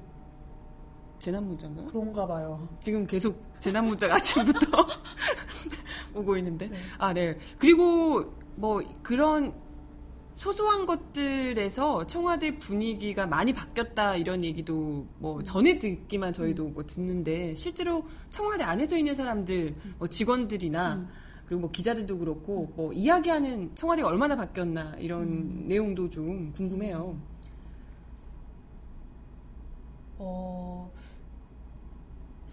[1.20, 1.86] 재난 문자인가?
[1.86, 2.68] 그런가 봐요.
[2.80, 4.86] 지금 계속 재난 문자가 아침부터
[6.14, 6.68] 오고 있는데.
[6.68, 6.78] 네.
[7.00, 7.38] 아, 네.
[7.58, 9.54] 그리고 뭐 그런
[10.36, 18.06] 소소한 것들에서 청와대 분위기가 많이 바뀌었다 이런 얘기도 뭐 전에 듣기만 저희도 뭐 듣는데 실제로
[18.30, 21.10] 청와대 안에서 있는 사람들 뭐 직원들이나 음.
[21.48, 25.66] 그리고 뭐 기자들도 그렇고 뭐 이야기하는 청와대가 얼마나 바뀌었나 이런 음.
[25.68, 27.16] 내용도 좀 궁금해요.
[30.18, 30.92] 어,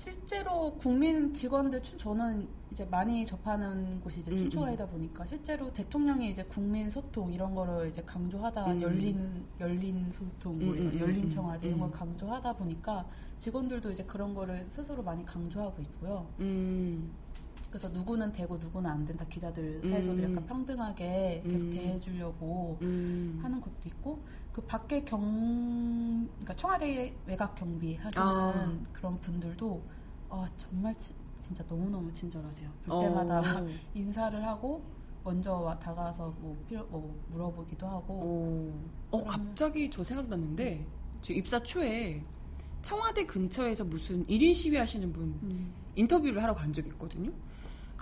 [0.07, 6.29] 실제로 국민 직원들 춘- 저는 이제 많이 접하는 곳이 이제 음, 춘추관이다 보니까 실제로 대통령이
[6.29, 8.83] 이제 국민 소통 이런 거를 이제 강조하다 음.
[8.83, 11.93] 열린 열린 소통 뭐 음, 이런 음, 열린 음, 청와대 이런 걸 음.
[11.93, 16.27] 강조하다 보니까 직원들도 이제 그런 거를 스스로 많이 강조하고 있고요.
[16.41, 17.13] 음.
[17.73, 20.31] 그래서 누구는 되고 누구는 안 된다 기자들 사이에서도 음.
[20.31, 21.71] 약간 평등하게 계속 음.
[21.71, 23.39] 대해주려고 음.
[23.43, 28.79] 하는 것도 있고 그 밖에 경 그러니까 청와대 외곽 경비 하시는 아.
[28.93, 29.83] 그런 분들도
[30.29, 32.69] 아 정말 치- 진짜 너무 너무 친절하세요.
[32.85, 33.67] 볼 때마다 어.
[33.95, 34.83] 인사를 하고
[35.25, 38.13] 먼저 와- 다가와서 뭐 필요 뭐 물어보기도 하고
[39.11, 40.87] 어, 어, 갑자기 저 생각났는데
[41.23, 42.23] 저 입사 초에
[42.83, 45.73] 청와대 근처에서 무슨 1인 시위 하시는 분 음.
[45.95, 47.31] 인터뷰를 하러 간 적이 있거든요.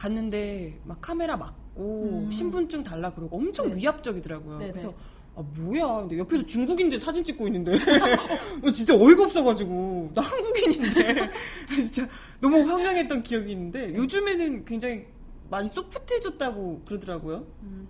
[0.01, 2.33] 갔는데 막 카메라 막고 음.
[2.33, 3.83] 신분증 달라 그러고 엄청 네.
[3.83, 4.59] 위압적이더라고요.
[4.59, 4.73] 네네.
[4.73, 4.95] 그래서
[5.37, 6.01] 아 뭐야?
[6.01, 7.75] 근데 옆에서 중국인들 사진 찍고 있는데
[8.65, 11.31] 어, 진짜 어이가 없어가지고 나 한국인인데
[11.69, 12.09] 진짜
[12.41, 13.53] 너무 황당했던 기억이 네.
[13.53, 15.05] 있는데 요즘에는 굉장히
[15.51, 17.47] 많이 소프트해졌다고 그러더라고요.
[17.63, 17.89] 음.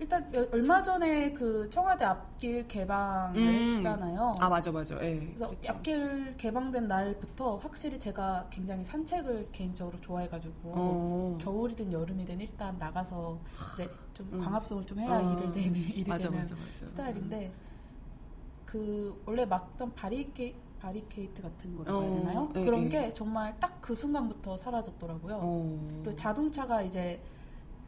[0.00, 3.76] 일단 몇- 얼마 전에 그 청와대 앞길 개방을 음.
[3.78, 4.34] 했잖아요.
[4.38, 4.94] 아 맞아 맞아.
[5.04, 5.18] 예.
[5.18, 11.38] 그래서 앞길 개방된 날부터 확실히 제가 굉장히 산책을 개인적으로 좋아해가지고 어.
[11.40, 13.38] 겨울이든 여름이든 일단 나가서
[13.74, 14.40] 이제 좀 음.
[14.40, 15.32] 광합성을 좀 해야 어.
[15.32, 16.86] 일을 되는 일이 맞아 되는 맞아 맞아.
[16.86, 17.52] 스타일인데
[18.64, 22.48] 그 원래 막던 바리케 바리케이트 같은 거라고 해야 어, 되나요?
[22.54, 22.88] 예, 그런 예.
[22.88, 25.38] 게 정말 딱 그 순간부터 사라졌더라고요.
[25.40, 26.00] 어.
[26.02, 27.18] 그리고 자동차가 이제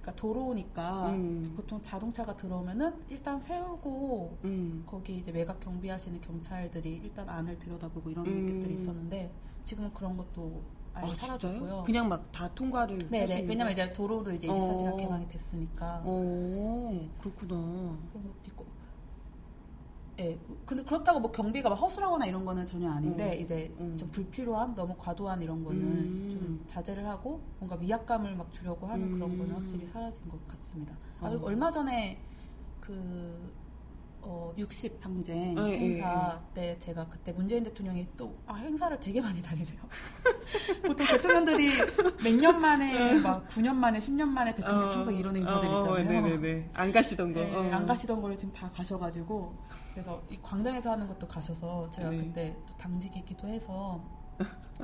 [0.00, 1.52] 그러니까 도로니까 음.
[1.56, 4.82] 보통 자동차가 들어오면은 일단 세우고 음.
[4.86, 8.46] 거기 이제 외곽 경비하시는 경찰들이 일단 안을 들여다보고 이런 음.
[8.60, 9.30] 것들이 있었는데
[9.62, 10.62] 지금은 그런 것도
[10.94, 11.58] 아예 아, 사라졌고요.
[11.60, 11.82] 진짜요?
[11.84, 13.20] 그냥 막 다 통과를 네네.
[13.20, 13.72] 하시는 왜냐면?
[13.72, 14.52] 이제 도로도 이제 어.
[14.52, 17.54] 24시간 개방이 됐으니까 어, 그렇구나.
[18.10, 18.64] 그런 것도 있고.
[20.20, 20.38] 예.
[20.66, 23.40] 근데 그렇다고 뭐 경비가 막 허술하거나 이런 거는 전혀 아닌데 음.
[23.40, 23.96] 이제 음.
[23.96, 26.28] 좀 불필요한 너무 과도한 이런 거는 음.
[26.30, 29.56] 좀 자제를 하고 뭔가 위압감을 막 주려고 하는 그런 거는 음.
[29.56, 30.94] 확실히 사라진 것 같습니다.
[31.20, 31.40] 아, 어.
[31.42, 32.20] 얼마 전에
[32.80, 33.50] 그
[34.22, 39.20] 어, 60 방쟁 예, 예, 행사 때 제가 그때 문재인 대통령이 또 아, 행사를 되게
[39.20, 39.80] 많이 다니세요.
[40.86, 41.70] 보통 대통령들이
[42.24, 45.92] 몇 년 만에 막 9년 만에 10년 만에 대통령 참석 이런 행사들 있잖아요.
[45.92, 46.70] 어, 네네네.
[46.74, 47.40] 안 가시던 거.
[47.40, 47.60] 네, 어.
[47.74, 49.54] 안 가시던 거를 지금 다 가셔가지고
[49.92, 52.18] 그래서 이 광장에서 하는 것도 가셔서 제가 네.
[52.18, 54.02] 그때 또 당직이기도 해서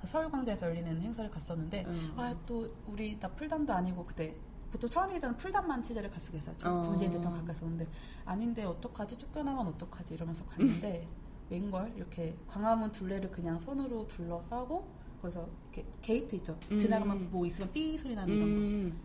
[0.00, 2.14] 그 서울광장에서 열리는 행사를 갔었는데 음.
[2.16, 4.34] 아또 우리 나 풀담도 아니고 그때
[4.70, 6.54] 보통 처음이기전에 풀단만 취재를 갈 수가 있어요.
[6.58, 6.88] 저 어.
[6.88, 7.86] 문재인 대통령 가까이 있었는데
[8.24, 11.06] 아닌데 어떡하지 쫓겨나면 어떡하지 이러면서 갔는데
[11.50, 14.86] 웬걸 이렇게 광화문 둘레를 그냥 손으로 둘러싸고
[15.20, 16.58] 거기서 이렇게 게이트 있죠.
[16.70, 16.78] 음.
[16.78, 18.54] 지나가면 뭐 있으면 삐 소리 나는 이런 거.
[18.54, 19.00] 음,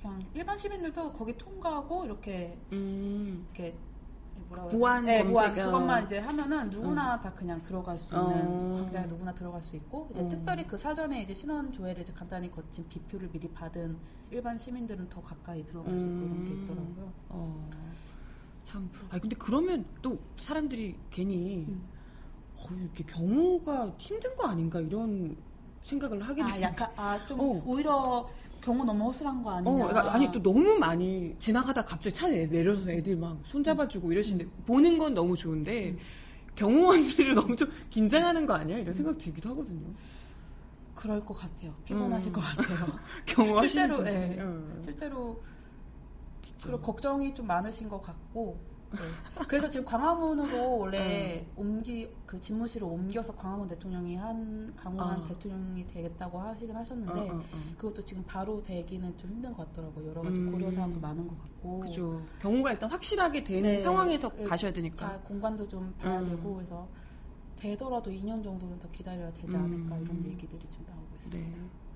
[0.00, 3.46] 그냥 일반 시민들도 거기 통과하고 이렇게 음.
[3.52, 3.76] 이렇게
[4.70, 5.66] 보안 네, 보안 검색, 어.
[5.66, 8.72] 그것만 이제 하면은 누구나 다 그냥 들어갈 수 있는 어.
[8.82, 10.28] 광장에 누구나 들어갈 수 있고 이제 어.
[10.28, 13.96] 특별히 그 사전에 이제 신원 조회를 이제 간단히 거친 비표를 미리 받은
[14.30, 16.62] 일반 시민들은 더 가까이 들어갈 수 있고 이런 게 음.
[16.62, 17.12] 있더라고요.
[17.30, 17.70] 어,
[18.64, 18.90] 참.
[19.10, 21.82] 아 근데 그러면 또 사람들이 괜히 음.
[22.56, 25.36] 어, 이렇게 경호가 힘든 거 아닌가 이런
[25.82, 26.62] 생각을 하게 아 돼요.
[26.62, 27.62] 약간 아좀 어.
[27.64, 28.28] 오히려
[28.68, 29.70] 경우 너무 허술한 거 아니냐.
[29.70, 34.98] 어, 그러니까 아니 또 너무 많이 지나가다 갑자기 차에 내려서 애들 막 손잡아주고 이러시는데 보는
[34.98, 35.98] 건 너무 좋은데 음.
[36.54, 38.78] 경호원들을 너무 좀 긴장하는 거 아니야?
[38.78, 39.86] 이런 생각 들기도 하거든요.
[40.94, 41.72] 그럴 것 같아요.
[41.84, 42.32] 피곤하실 음.
[42.32, 42.98] 것 같아요.
[43.24, 44.38] 경호하시는 실제로, 분들이.
[44.38, 44.42] 예.
[44.42, 45.42] 어, 실제로.
[46.62, 48.58] 그리고 걱정이 좀 많으신 것 같고
[48.90, 49.44] 네.
[49.46, 55.28] 그래서 지금 광화문으로 원래 옮기 그 집무실을 옮겨서 광화문 대통령이 한 강원한 아.
[55.28, 57.58] 대통령이 되겠다고 하시긴 하셨는데 어, 어, 어.
[57.76, 60.08] 그것도 지금 바로 되기는 좀 힘든 것 같더라고요.
[60.08, 60.52] 여러 가지 음.
[60.52, 62.22] 고려 사항도 많은 것 같고 그죠.
[62.40, 63.78] 경호가 일단 확실하게 된 네.
[63.78, 64.96] 상황에서 예, 가셔야 되니까.
[64.96, 66.28] 자, 공간도 좀 봐야 음.
[66.28, 66.88] 되고 그래서
[67.56, 70.02] 되더라도 2년 정도는 더 기다려야 되지 않을까 음.
[70.02, 71.87] 이런 얘기들이 좀 나오고 있습니다.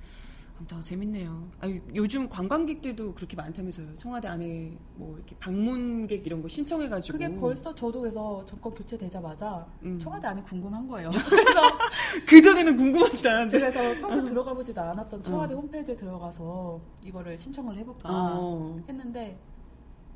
[0.70, 1.51] 아, 재밌네요.
[1.61, 3.96] 아니, 요즘 관광객들도 그렇게 많다면서요.
[3.96, 7.18] 청와대 안에 뭐 이렇게 방문객 이런 거 신청해가지고.
[7.18, 9.98] 그게 벌써 저도 그래서 정권 교체되자마자 음.
[9.98, 11.11] 청와대 안이 궁금한 거예요.
[12.29, 13.48] 그 전에는 궁금하다.
[13.48, 18.81] 제가 그래서 평소 들어가 보지도 않았던 청와대 홈페이지에 들어가서 이거를 신청을 해볼까 어.
[18.88, 19.38] 했는데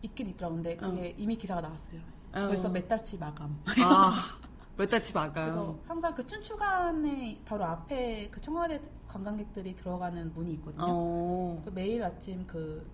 [0.02, 0.56] 있긴 있더라고.
[0.56, 2.00] 근데 그게 이미 기사가 나왔어요.
[2.32, 2.46] 어.
[2.48, 3.58] 벌써 몇 달치 마감.
[3.82, 4.38] 아,
[4.76, 5.44] 몇 달치 마감.
[5.44, 8.80] 그래서 항상 그 춘추관에 바로 앞에 그 청와대
[9.16, 10.84] 관광객들이 들어가는 문이 있거든요.
[10.86, 11.62] 어.
[11.64, 12.86] 그 매일 아침 그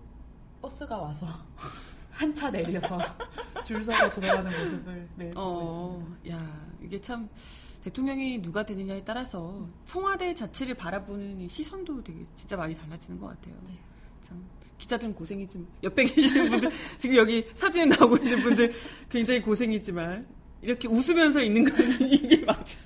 [0.61, 1.27] 버스가 와서
[2.11, 2.97] 한 차 내려서
[3.65, 6.35] 줄 서서 들어가는 모습을 매일 보고 어, 있습니다.
[6.37, 7.27] 야, 이게 참
[7.83, 13.55] 대통령이 누가 되느냐에 따라서 청와대 자체를 바라보는 이 시선도 되게 진짜 많이 달라지는 것 같아요.
[13.67, 13.77] 네.
[14.21, 14.41] 참
[14.77, 18.73] 기자들은 고생이지만 옆에 계시는 분들 지금 여기 사진에 나오고 있는 분들
[19.09, 20.25] 굉장히 고생이지만
[20.61, 21.75] 이렇게 웃으면서 있는 건
[22.09, 22.77] 이게 맞아.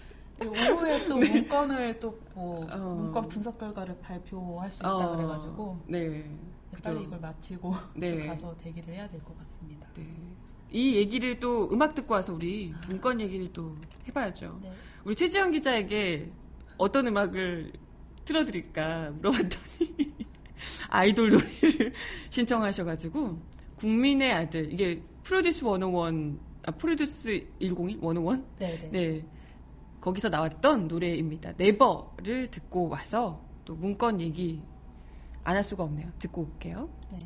[1.07, 2.77] 또 문건을 또뭐 어.
[3.01, 6.29] 문건 분석 결과를 발표할 수 있다 어, 그래가지고 네.
[6.83, 8.19] 빨리 이걸 마치고 네.
[8.19, 9.87] 또 가서 대기를 해야 될 것 같습니다.
[9.95, 10.05] 네.
[10.71, 13.75] 이 얘기를 또 음악 듣고 와서 우리 문건 얘기를 또
[14.07, 14.59] 해봐야죠.
[14.61, 14.71] 네.
[15.05, 16.29] 우리 최지영 기자에게
[16.77, 17.71] 어떤 음악을
[18.25, 20.13] 틀어드릴까 물어봤더니
[20.89, 21.93] 아이돌 노래를
[22.29, 23.39] 신청하셔가지고
[23.77, 28.89] 국민의 아들 이게 프로듀스 101 아 프로듀스 101 101 네, 네.
[28.91, 29.25] 네
[30.07, 31.53] 거기서 나왔던 노래입니다.
[31.57, 34.63] 네버를 듣고 와서 또 문건 얘기
[35.43, 36.11] 안 할 수가 없네요.
[36.19, 36.89] 듣고 올게요.
[37.11, 37.19] 네.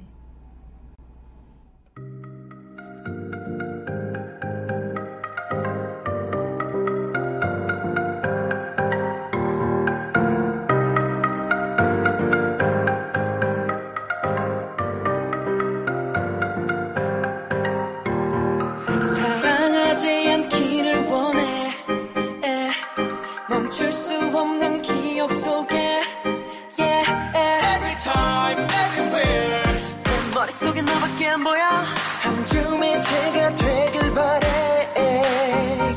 [33.01, 34.47] 죄가 되길 바래.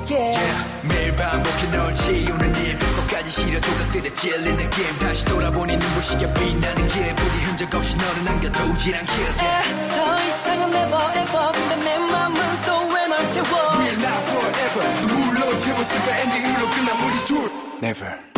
[0.09, 0.39] Yeah.
[0.83, 2.79] 매일 반복해 널 지우는 일.
[2.97, 7.15] 속까지 시려 조각들에 찔리는 게임 다시 돌아보니 눈부시게 빛나는 길.
[7.17, 9.27] 부디 흔적 없이 너를 남겨두질 않길 에,
[9.97, 11.53] 더 이상은 never ever.
[11.53, 12.37] 근데 내 맘은
[12.67, 13.47] 또 왜 널 채워?
[13.79, 15.07] We're not forever.
[15.07, 16.19] 눈물로 채웠을까?
[16.19, 17.51] 엔딩으로 끝난 우리 둘.
[17.83, 18.34] Never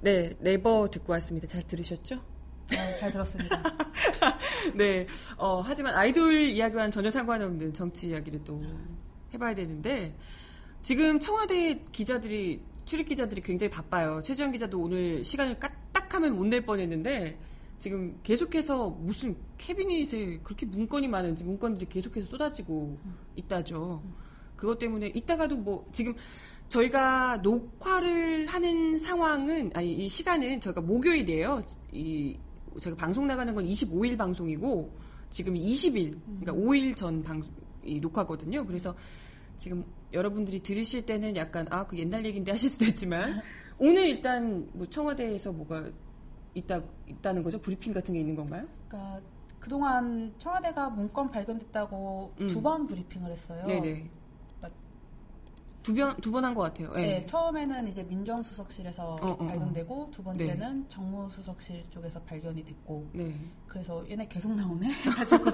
[0.00, 1.46] 네, 네버 듣고 왔습니다.
[1.46, 2.16] 잘 들으셨죠?
[2.70, 3.62] 네, 잘 들었습니다.
[4.74, 5.06] 네.
[5.36, 8.62] 어, 하지만 아이돌 이야기와는 전혀 상관없는 정치 이야기를 또
[9.34, 10.16] 해봐야 되는데,
[10.82, 14.22] 지금 청와대 기자들이, 출입 기자들이 굉장히 바빠요.
[14.22, 17.38] 최지영 기자도 오늘 시간을 까딱하면 못 낼 뻔 했는데,
[17.78, 22.98] 지금 계속해서 무슨 캐비닛에 그렇게 문건이 많은지 문건들이 계속해서 쏟아지고
[23.36, 24.02] 있다죠.
[24.56, 26.14] 그것 때문에 이따가도 뭐, 지금
[26.70, 31.62] 저희가 녹화를 하는 상황은, 아니, 이 시간은 저희가 목요일이에요.
[31.92, 32.38] 이,
[32.80, 34.90] 저희가 방송 나가는 건 25일 방송이고,
[35.30, 37.52] 지금 20일, 그러니까 5일 전 방송,
[37.82, 38.64] 이 녹화거든요.
[38.64, 38.94] 그래서
[39.56, 43.42] 지금 여러분들이 들으실 때는 약간, 아, 그 옛날 얘기인데 하실 수도 있지만,
[43.78, 45.90] 오늘 일단 뭐 청와대에서 뭐가
[46.54, 47.60] 있다, 있다는 거죠?
[47.60, 48.64] 브리핑 같은 게 있는 건가요?
[48.86, 49.20] 그러니까
[49.58, 52.46] 그동안 청와대가 문건 발견됐다고 음.
[52.46, 53.66] 두번 브리핑을 했어요.
[53.66, 54.19] 네네.
[55.80, 56.92] 맞- 두 번, 두번 한 것 같아요.
[56.94, 57.02] 네.
[57.20, 59.36] 네, 처음에는 이제 민정수석실에서 어, 어, 어.
[59.46, 63.34] 발견되고 두 번째는 정무수석실 쪽에서 발견이 됐고 네.
[63.66, 65.44] 그래서 얘네 계속 나오네 해가지고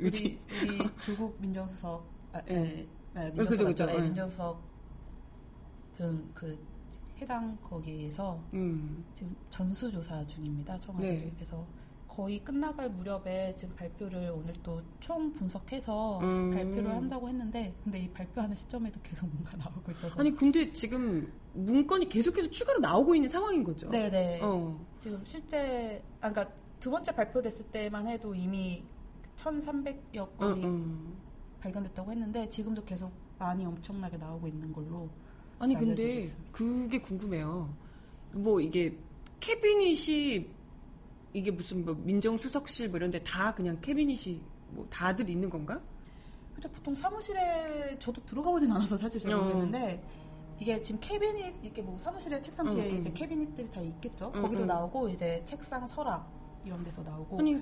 [0.00, 0.38] 우리?
[0.62, 2.86] 우리 조국 민정수석 아, 네.
[3.14, 3.30] 네.
[3.30, 3.86] 네, 그죠, 민정수석 그죠.
[3.86, 4.02] 네, 네.
[4.02, 4.62] 민정수석
[5.94, 6.58] 등그
[7.20, 9.04] 해당 거기에서 음.
[9.14, 10.78] 지금 전수조사 중입니다.
[10.78, 11.32] 청와대 네.
[11.34, 11.64] 그래서
[12.12, 16.50] 거의 끝나갈 무렵에 지금 발표를 오늘 또 총 분석해서 음.
[16.50, 22.08] 발표를 한다고 했는데 근데 이 발표하는 시점에도 계속 뭔가 나오고 있어서 아니 근데 지금 문건이
[22.08, 23.88] 계속해서 추가로 나오고 있는 상황인 거죠.
[23.90, 24.78] 네네 어.
[24.98, 28.84] 지금 실제 아 그러니까 두 번째 발표됐을 때만 해도 이미
[29.36, 31.12] 1,300여 건이 응, 응.
[31.60, 35.08] 발견됐다고 했는데 지금도 계속 많이 엄청나게 나오고 있는 걸로
[35.58, 36.52] 아니 근데 있습니다.
[36.52, 37.74] 그게 궁금해요.
[38.32, 38.96] 뭐 이게
[39.40, 40.46] 캐비닛이
[41.32, 45.80] 이게 무슨 뭐 민정수석실 뭐 이런 데 다 그냥 캐비닛이 뭐 다들 있는 건가?
[46.54, 49.38] 그죠 보통 사무실에 저도 들어가보진 않아서 사실 잘 어.
[49.38, 50.02] 모르겠는데
[50.58, 52.98] 이게 지금 캐비닛 이렇게 뭐 사무실에 책상 뒤에 응, 응.
[52.98, 54.30] 이제 캐비닛들이 다 있겠죠.
[54.34, 54.66] 응, 거기도 응.
[54.66, 56.28] 나오고 이제 책상 서랍
[56.64, 57.60] 이런 데서 나오고 아니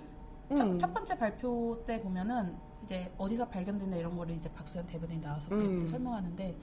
[0.57, 0.79] 첫, 응.
[0.79, 5.85] 첫 번째 발표 때 보면은 이제 어디서 발견됐나 이런 거를 이제 박수현 대변인이 나와서 음.
[5.87, 6.57] 설명하는데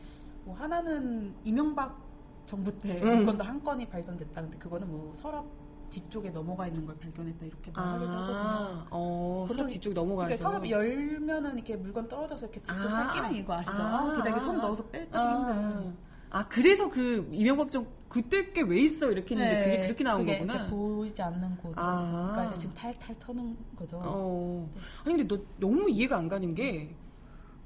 [0.43, 1.97] 뭐 하나는 이명박
[2.45, 3.17] 정부 때 음.
[3.17, 4.41] 물건도 한 건이 발견됐다.
[4.41, 5.45] 근데 그거는 뭐 서랍
[5.89, 8.37] 뒤쪽에 넘어가 있는 걸 발견했다 이렇게 말하기도 하거든요.
[8.37, 10.27] 아, 어, 보통 서랍 뒤쪽 넘어가서.
[10.27, 12.87] 그러니까 서랍이 열면은 이렇게 물건 떨어져서 이렇게 뒤쪽 아.
[12.89, 13.71] 살끼는 이거 아시죠?
[13.77, 14.17] 아.
[14.17, 15.95] 아, 그냥 손 넣어서 빼, 빼기 힘든.
[16.29, 20.39] 아, 그래서 그 이명박 정 그때 꽤 왜 있어 이렇게 했는데 그게 그렇게 나온 네.
[20.39, 20.65] 그게 거구나.
[20.65, 21.73] 이제 보이지 않는 곳.
[21.77, 22.29] 아.
[22.31, 24.01] 그러니까 이제 지금 탈탈 터는 거죠.
[24.03, 24.69] 어.
[25.05, 26.93] 아니 근데 너 너무 이해가 안 가는 게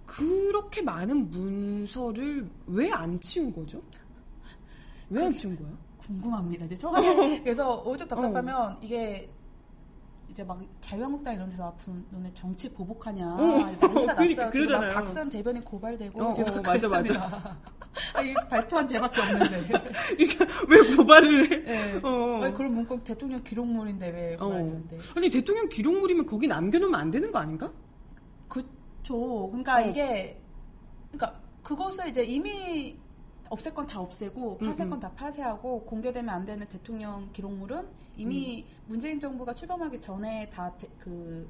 [0.06, 3.82] 그렇게 많은 문서를 왜 안 치운 거죠?
[5.10, 5.70] 왜 안 치운 거야?
[6.06, 6.66] 궁금합니다.
[6.66, 8.78] 이제 청와대 그래서 오죽 답답하면 어.
[8.82, 9.30] 이게
[10.30, 13.38] 이제 막 자유한국당 이런 데서 무슨 너네 정치 보복하냐 어.
[13.38, 13.92] 난리가 났어요.
[13.94, 14.94] 그러니까 지금 막 그러잖아요.
[14.94, 17.58] 박수현 대변인 고발되고 어, 지금 어, 맞아, 그랬습니다.
[18.14, 19.68] 아니, 발표한 제밖에 없는데.
[20.16, 21.58] 그러니까 왜 고발을 해?
[21.64, 22.00] 네.
[22.02, 22.42] 어.
[22.42, 24.46] 아니, 그런 문건 대통령 기록물인데 왜 어.
[24.46, 24.98] 고발했는데.
[25.16, 27.70] 아니 대통령 기록물이면 거기 남겨놓으면 안 되는 거 아닌가?
[28.48, 29.48] 그쵸.
[29.50, 29.82] 그러니까 어.
[29.82, 30.42] 이게,
[31.12, 32.98] 그러니까 그것을 이제 이미
[33.52, 34.92] 없앨 건 다 없애고 음, 파쇄 음.
[34.92, 37.86] 건다 파쇄하고 공개되면 안 되는 대통령 기록물은
[38.16, 38.84] 이미 음.
[38.88, 41.50] 문재인 정부가 출범하기 전에 다그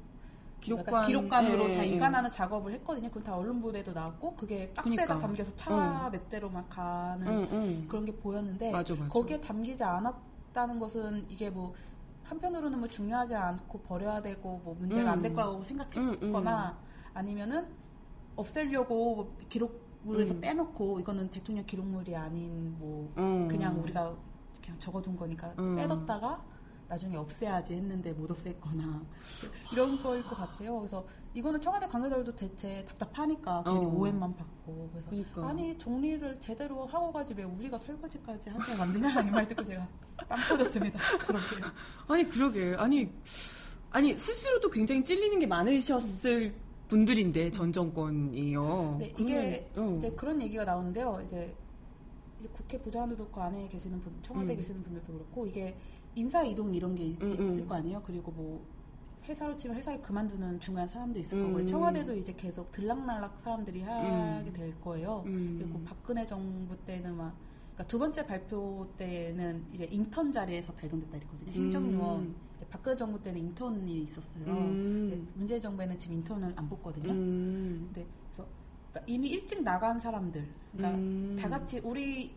[0.60, 1.88] 기록관 기록관으로 예, 다 예.
[1.88, 3.08] 이관하는 작업을 했거든요.
[3.08, 5.18] 그건 다 언론 보도에도 나왔고 그게 박스에다 그니까.
[5.18, 7.86] 담겨서 차몇 대로 막 가는 응, 응.
[7.88, 9.08] 그런 게 보였는데 맞아, 맞아.
[9.08, 11.72] 거기에 담기지 않았다는 것은 이게 뭐
[12.24, 15.36] 한편으로는 뭐 중요하지 않고 버려야 되고 뭐 문제가 안될 음.
[15.36, 16.78] 거라고 음, 생각했거나
[17.14, 17.66] 아니면은
[18.34, 20.40] 없애려고 뭐 기록 물에서 음.
[20.40, 23.48] 빼놓고 이거는 대통령 기록물이 아닌 뭐 음.
[23.48, 24.14] 그냥 우리가
[24.62, 25.76] 그냥 적어둔 거니까 음.
[25.76, 26.44] 빼뒀다가
[26.88, 29.00] 나중에 없애야지 했는데 못 없앴거나
[29.72, 30.78] 이런 거일 것 같아요.
[30.78, 33.88] 그래서 이거는 청와대 관계자들도 대체 답답하니까 괜히 어.
[33.88, 35.48] 오해만 받고 그래서 그러니까.
[35.48, 39.88] 아니 정리를 제대로 하고 가지 왜 우리가 설거지까지 하게 만드냐 이 말 듣고 제가
[40.28, 40.98] 빵 터졌습니다.
[41.20, 41.46] 그렇게
[42.08, 43.10] 아니 그러게 아니
[43.90, 46.54] 아니 스스로도 굉장히 찔리는 게 많으셨을
[46.96, 48.96] 분들인데 전 정권이요.
[48.98, 49.96] 네, 이게 그러면, 어.
[49.96, 51.20] 이제 그런 얘기가 나오는데요.
[51.24, 51.54] 이제
[52.38, 54.56] 이제 국회 보좌관들도 그 안에 계시는 분, 청와대 음.
[54.56, 55.74] 계시는 분들도 그렇고 이게
[56.14, 57.68] 인사 이동 이런 게 있- 음, 있을 음.
[57.68, 58.02] 거 아니에요.
[58.04, 58.62] 그리고 뭐
[59.26, 61.46] 회사로 치면 회사를 그만두는 중간 사람도 있을 음.
[61.46, 61.66] 거고요.
[61.66, 64.52] 청와대도 이제 계속 들락날락 사람들이 하게 음.
[64.52, 65.22] 될 거예요.
[65.26, 65.56] 음.
[65.58, 67.32] 그리고 박근혜 정부 때는 막
[67.72, 71.52] 그러니까 두 번째 발표 때는 이제 인턴 자리에서 발견됐다 그랬거든요.
[71.52, 72.34] 행정요원 음.
[72.62, 74.44] 이제 박근혜 정부 때는 인턴이 있었어요.
[74.46, 75.08] 음.
[75.10, 77.10] 근데 문재인 정부에는 지금 인턴을 안 뽑거든요.
[77.10, 77.90] 음.
[77.92, 78.46] 네, 그래서
[78.90, 81.36] 그러니까 이미 일찍 나간 사람들, 그러니까 음.
[81.40, 82.32] 다 같이 우리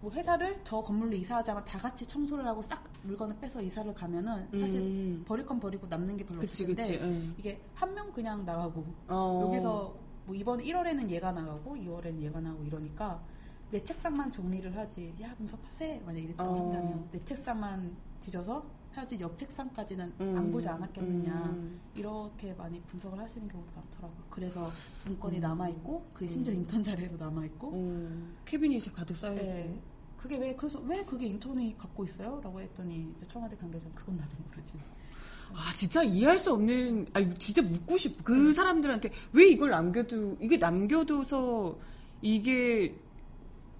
[0.00, 4.82] 뭐 회사를 저 건물로 이사하자면 다 같이 청소를 하고 싹 물건을 빼서 이사를 가면은 사실
[4.82, 5.24] 음.
[5.26, 6.66] 버릴 건 버리고 남는 게 별로 그치.
[6.66, 7.34] 텐데 응.
[7.38, 9.42] 이게 한 명 그냥 나가고 어.
[9.46, 9.94] 여기서
[10.26, 13.22] 뭐 이번 1월에는 얘가 나가고 2월에는 얘가 나가고 이러니까
[13.70, 16.64] 내 책상만 정리를 하지 야 문서 파세 만약 이랬다고 어.
[16.72, 18.62] 한다면 내 책상만 뒤져서
[18.96, 20.36] 해야지 옆 책상까지는 음.
[20.36, 21.80] 안 보지 않았겠느냐 음.
[21.96, 24.24] 이렇게 많이 분석을 하시는 경우도 많더라고요.
[24.30, 24.70] 그래서
[25.06, 25.40] 문건이 음.
[25.40, 26.60] 남아 있고, 그 심지어 음.
[26.60, 28.36] 인턴 자리에도 남아 있고, 음.
[28.44, 29.44] 캐비닛이 가득 쌓여 있고.
[29.44, 29.74] 예.
[30.16, 32.40] 그게 왜, 그래서 왜 그게 인턴이 갖고 있어요?
[32.42, 34.78] 라고 했더니, 이제 청와대 관계자는 그건 나도 모르지.
[35.52, 40.56] 아 진짜 이해할 수 없는 아니 진짜 묻고 싶어 그 사람들한테 왜 이걸 남겨두 이게
[40.56, 41.78] 남겨둬서
[42.22, 42.94] 이게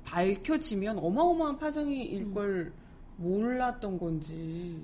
[0.04, 2.34] 밝혀지면 어마어마한 파장이 일 음.
[2.34, 2.72] 걸
[3.16, 4.80] 몰랐던 건지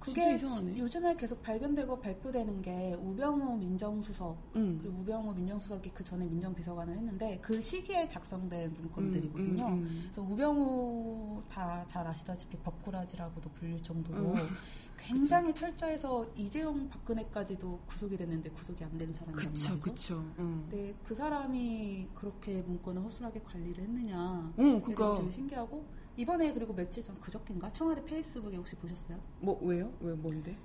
[0.00, 0.78] 그, 이상하네.
[0.78, 4.78] 요즘에 계속 발견되고 발표되는 게 우병우 민정수석, 음.
[4.82, 9.66] 그리고 우병우 민정수석이 그 전에 민정비서관을 했는데, 그 시기에 작성된 문건들이거든요.
[9.66, 14.36] 음, 음, 그래서 우병우 다 잘 아시다시피 법꾸라지라고도 불릴 정도로 음.
[14.96, 19.80] 굉장히 철저해서 이재용 박근혜까지도 구속이 됐는데 구속이 안 되는 사람이란 그쵸.
[19.80, 20.66] 그쵸 음.
[20.70, 24.52] 근데 그 사람이 그렇게 문건을 허술하게 관리를 했느냐.
[24.58, 25.84] 응 그게 그니까 되게 신기하고
[26.16, 29.18] 이번에 그리고 며칠 전 그저께인가 청와대 페이스북에 혹시 보셨어요?
[29.40, 30.56] 뭐 왜요 왜 뭔데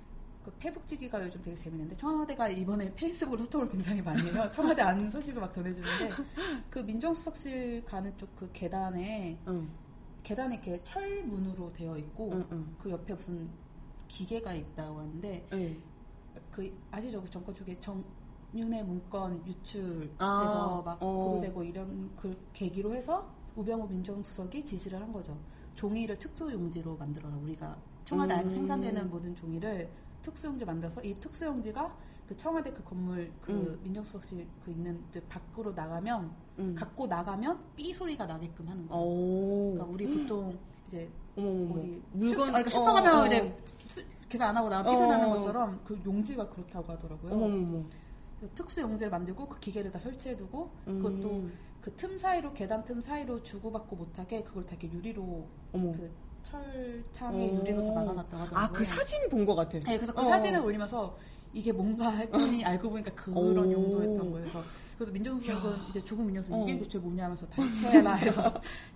[0.44, 4.48] 그 페북지기가 요즘 되게 재밌는데 청와대가 이번에 페이스북으로 소통을 굉장히 많이 해요.
[4.52, 6.10] 청와대 안 소식을 막 전해주는데
[6.70, 9.68] 그 민정수석실 가는 쪽 그 계단에 응.
[10.22, 12.76] 계단이 이렇게 철문으로 되어 있고 응, 응.
[12.78, 13.48] 그 옆에 무슨
[14.06, 15.76] 기계가 있다고 하는데 네.
[16.52, 17.20] 그 아시죠?
[17.22, 21.24] 그 정권 쪽에 정윤의 문건 유출돼서 아, 막 어.
[21.24, 23.28] 보도되고 이런 그 계기로 해서
[23.58, 25.36] 우병우 민정수석이 지시를 한 거죠.
[25.74, 27.36] 종이를 특수용지로 만들어라.
[27.38, 28.54] 우리가 청와대 안에서 음.
[28.60, 29.90] 생산되는 모든 종이를
[30.22, 31.92] 특수용지 만들어서 이 특수용지가
[32.28, 33.80] 그 청와대 그 건물 그 음.
[33.82, 36.30] 민정수석실 그 있는 데 밖으로 나가면
[36.60, 36.74] 음.
[36.76, 39.02] 갖고 나가면 삐 소리가 나게끔 하는 거예요.
[39.02, 39.72] 오.
[39.72, 40.56] 그러니까 우리 보통
[40.86, 41.80] 이제 어머, 어머, 어머.
[41.80, 44.92] 어디 물건 슈, 아, 그러니까 슈퍼 어, 가면 어, 이제 수- 계산 안 하고 나면
[44.92, 45.12] 삐 소리 어.
[45.12, 47.32] 나는 것처럼 그 용지가 그렇다고 하더라고요.
[47.32, 47.82] 어머,
[48.54, 51.02] 특수 용지를 만들고 그 기계를 다 설치해두고 음.
[51.02, 51.48] 그것도
[51.80, 55.92] 그 틈 사이로 계단 틈 사이로 주고받고 못하게 그걸 다 이렇게 유리로 어머.
[55.92, 56.10] 그
[56.42, 57.54] 철창에 어.
[57.60, 58.58] 유리로 다 막아놨다고 하더라고요.
[58.58, 59.78] 아, 그 사진 본 것 같아.
[59.80, 60.24] 네, 그래서 그 어.
[60.24, 61.16] 사진을 올리면서
[61.52, 63.72] 이게 뭔가 했더니 알고 보니까 그런 오.
[63.72, 64.48] 용도였던 거예요.
[64.50, 64.62] 그래서,
[64.96, 66.78] 그래서 민정수석은 이제 조국 민정수석 이게 어.
[66.82, 68.42] 대체 뭐냐 하면서 다 해체해라 해서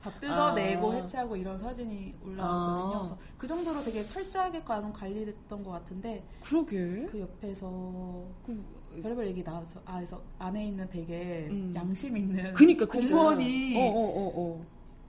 [0.03, 0.95] 다 뜯어내고 아.
[0.97, 2.95] 해체하고 이런 사진이 올라왔거든요.
[2.95, 2.99] 아.
[2.99, 7.07] 그래서 그 정도로 되게 철저하게 관리됐던 것 같은데 그러게.
[7.11, 8.63] 그 옆에서 그,
[9.01, 11.73] 별의별 얘기 나와서 아, 그래서 안에 있는 되게 음.
[11.75, 12.85] 양심 있는 그니까.
[12.87, 14.67] 공무원이 어, 어, 어, 어.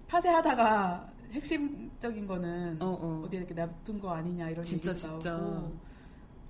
[0.08, 3.24] 파쇄하다가 핵심적인 거는 어, 어.
[3.26, 3.30] 어.
[3.30, 5.32] 디에 이렇게 놔둔 거 아니냐 이런 진짜, 진짜.
[5.34, 5.76] 나오고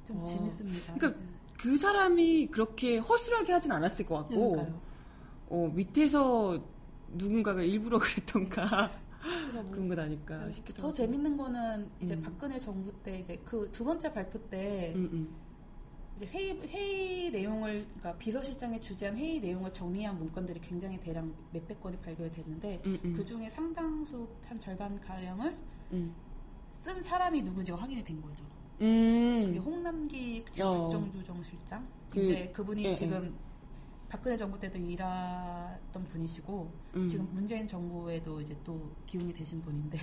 [0.06, 0.26] 좀 와.
[0.26, 0.94] 재밌습니다.
[0.96, 1.22] 그러니까
[1.58, 4.82] 그 사람이 그렇게 허술하게 하진 않았을 것 같고, 그러니까요.
[5.50, 6.62] 어, 밑에서
[7.14, 8.92] 누군가가 일부러 그랬던가
[9.54, 10.94] 뭐 그런 건 아닐까 싶기도 더 하고.
[10.94, 12.22] 재밌는 거는 이제 음.
[12.22, 15.36] 박근혜 정부 때 이제 그 두 번째 발표 때 음, 음.
[16.16, 21.98] 이제 회의 회의 내용을 그러니까 비서실장이 주재한 회의 내용을 정리한 문건들이 굉장히 대량 몇백 건이
[21.98, 23.14] 발견됐는데 음, 음.
[23.16, 25.58] 그 중에 상당수 한 절반 가량을
[25.94, 26.14] 음.
[26.76, 28.44] 쓴 사람이 누군지가 확인이 된 거죠.
[28.82, 29.46] 음.
[29.48, 30.90] 그게 홍남기 어.
[30.90, 31.88] 국정조정실장.
[32.10, 33.34] 그- 근데 그, 분이 예, 지금
[34.08, 37.08] 박근혜 정부 때도 일하던 분이시고 음.
[37.08, 39.98] 지금 문재인 정부에도 이제 또 기용이 되신 분인데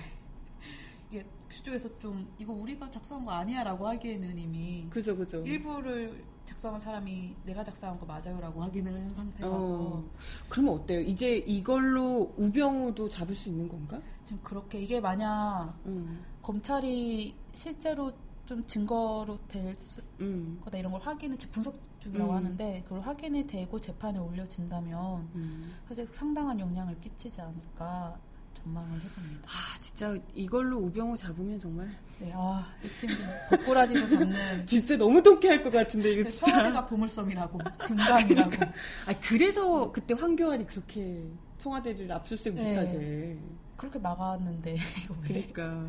[1.11, 5.39] 이게 그쪽에서 좀 이거 우리가 작성한 거 아니야라고 하기에는 이미 그죠, 그죠.
[5.39, 10.03] 일부를 작성한 사람이 내가 작성한 거 맞아요라고 확인을 한 상태라서 어.
[10.47, 11.01] 그러면 어때요?
[11.01, 14.01] 이제 이걸로 우병우도 잡을 수 있는 건가?
[14.23, 16.23] 지금 그렇게 이게 만약 음.
[16.41, 18.11] 검찰이 실제로
[18.45, 20.59] 좀 증거로 될 수, 음.
[20.63, 22.35] 거다 이런 걸 확인을 분석 중이라고 음.
[22.37, 25.73] 하는데 그걸 확인이 되고 재판에 올려진다면 음.
[25.87, 28.17] 사실 상당한 영향을 끼치지 않을까
[28.63, 29.41] 전망을 해봅니다.
[29.47, 31.89] 아, 진짜 이걸로 우병우 잡으면 정말
[32.19, 33.13] 네, 아, 욕심이
[33.49, 36.45] 고꾸라지로 잡는 진짜 너무 통쾌할 것 같은데 이거 그 진짜.
[36.47, 38.51] 청와대가 보물섬이라고 금강이라고
[39.07, 41.23] 아, 그래서 그때 황교안이 그렇게
[41.57, 42.69] 청와대를 압수수색 네.
[42.69, 43.37] 못하게.
[43.77, 45.27] 그렇게 막았는데 이거 왜?
[45.51, 45.87] 그러니까.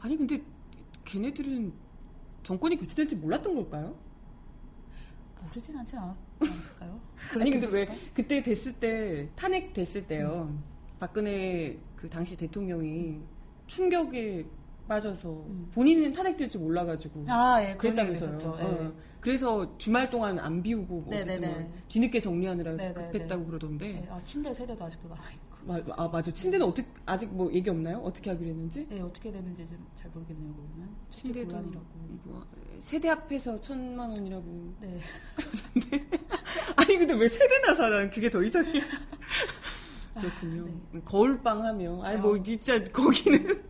[0.00, 0.42] 아니 근데
[1.04, 1.72] 걔네들은
[2.42, 3.94] 정권이 교체될지 몰랐던 걸까요?
[5.42, 7.00] 모르진 않지 않았, 않았을까요?
[7.40, 8.10] 아니 근데 왜 그랬겠어요?
[8.14, 10.54] 그때 됐을 때 탄핵 됐을 때요.
[11.00, 13.18] 박근혜 그 당시 대통령이
[13.66, 14.44] 충격에
[14.86, 15.70] 빠져서 음.
[15.72, 18.38] 본인은 탄핵될 줄 몰라가지고 아, 예, 그랬다면서요.
[18.50, 18.78] 어.
[18.84, 18.90] 예.
[19.20, 21.60] 그래서 주말 동안 안 비우고 뭐 어쨌든 네네네.
[21.62, 22.94] 뭐 뒤늦게 정리하느라 네네네.
[23.12, 23.88] 급했다고 그러던데.
[23.92, 25.50] 네, 아, 침대 세대도 아직도 남아 있고.
[25.62, 26.30] 마- 아 맞아.
[26.32, 27.98] 침대는 어떻게 아직 뭐 얘기 없나요?
[27.98, 28.86] 어떻게 하기로 했는지?
[28.88, 30.54] 네, 어떻게 되는지 좀 잘 모르겠네요.
[31.10, 31.86] 실제 침대도 곤란이라고.
[32.24, 32.44] 뭐
[32.80, 34.74] 세대 앞에서 천만 원이라고.
[34.80, 34.98] 네.
[36.76, 38.72] 아니 근데 왜 세대나 사난 그게 더 이상해.
[40.14, 40.66] 그렇군요.
[40.92, 41.00] 네.
[41.04, 42.22] 거울방 하며 아니 어.
[42.22, 43.62] 뭐 진짜 거기는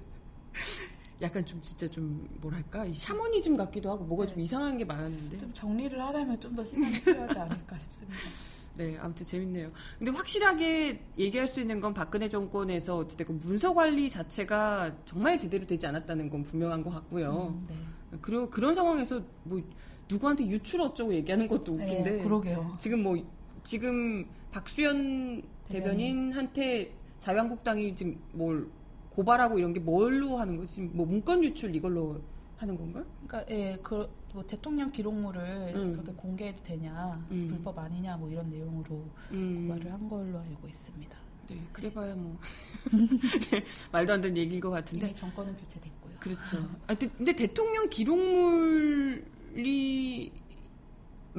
[1.22, 4.44] 약간 좀 진짜 좀 뭐랄까 이 샤머니즘 같기도 하고 뭐가 좀 네.
[4.44, 5.38] 이상한 게 많았는데.
[5.38, 8.18] 좀 정리를 하려면 좀 더 시간이 필요하지 않을까 싶습니다.
[8.76, 9.70] 네, 아무튼 재밌네요.
[9.98, 15.86] 근데 확실하게 얘기할 수 있는 건 박근혜 정권에서 어쨌든 문서 관리 자체가 정말 제대로 되지
[15.86, 17.48] 않았다는 건 분명한 것 같고요.
[17.54, 18.18] 음, 네.
[18.22, 19.60] 그리고 그런 상황에서 뭐
[20.08, 22.74] 누구한테 유출 어쩌고 얘기하는 것도 웃긴데 네, 그러게요.
[22.78, 23.18] 지금 뭐
[23.62, 28.68] 지금 박수현 대변인한테 자유한국당이 지금 뭘
[29.10, 30.74] 고발하고 이런 게 뭘로 하는 거지?
[30.74, 32.20] 지금 뭐 문건 유출 이걸로
[32.56, 33.02] 하는 건가?
[33.26, 35.92] 그러니까 예, 그, 뭐 대통령 기록물을 음.
[35.92, 37.48] 그렇게 공개해도 되냐, 음.
[37.48, 39.68] 불법 아니냐, 뭐 이런 내용으로 음.
[39.68, 41.16] 고발을 한 걸로 알고 있습니다.
[41.48, 42.38] 네, 그래봐야 뭐
[43.50, 46.14] 네, 말도 안 되는 얘기일 것 같은데 이미 정권은 교체됐고요.
[46.20, 46.58] 그렇죠.
[46.86, 49.20] 아, 근데, 근데 대통령 기록물이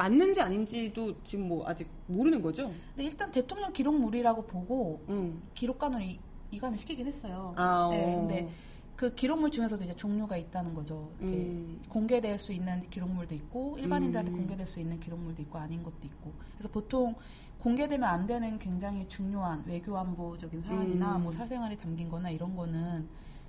[0.02, 2.74] 맞는지 아닌지도 지금 뭐 아직 모르는 거죠?
[2.96, 5.40] 근데 일단 대통령 기록물이라고 보고 응.
[5.54, 7.54] 기록관을 이, 이관을 시키긴 했어요.
[7.56, 8.20] 아, 네, 어.
[8.20, 8.50] 근데
[8.96, 11.12] 그 기록물 중에서도 이제 종류가 있다는 거죠.
[11.22, 11.82] 음.
[11.88, 14.38] 공개될 수 있는 기록물도 있고 일반인들한테 음.
[14.38, 16.34] 공개될 수 있는 기록물도 있고 아닌 것도 있고.
[16.56, 17.16] 그래서 보통
[17.60, 21.24] 공개되면 안 되는 굉장히 중요한 외교 안보적인 사안이나 음.
[21.24, 23.08] 뭐 사생활이 담긴거나 이런 거는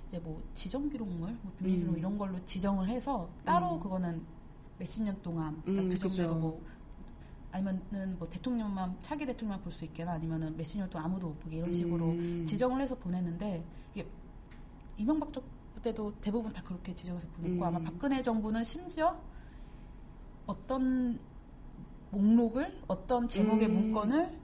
[0.09, 1.97] 이제 뭐 지정 기록물, 뭐 비밀 기록 음.
[1.97, 3.79] 이런 걸로 지정을 해서 따로 음.
[3.79, 4.21] 그거는
[4.79, 6.39] 몇십 년 동안 그러니까 음, 규정대로 그죠.
[6.39, 6.61] 뭐
[7.51, 11.57] 아니면은 뭐 대통령만 차기 대통령만 볼 수 있게나 아니면은 몇십 년 동안 아무도 못 보게
[11.57, 12.45] 이런 식으로 음.
[12.45, 13.63] 지정을 해서 보냈는데
[13.93, 14.07] 이게
[14.97, 15.47] 이명박 정부
[15.81, 17.63] 때도 대부분 다 그렇게 지정해서 보냈고 음.
[17.63, 19.19] 아마 박근혜 정부는 심지어
[20.45, 21.19] 어떤
[22.11, 23.73] 목록을 어떤 제목의 음.
[23.73, 24.39] 문건을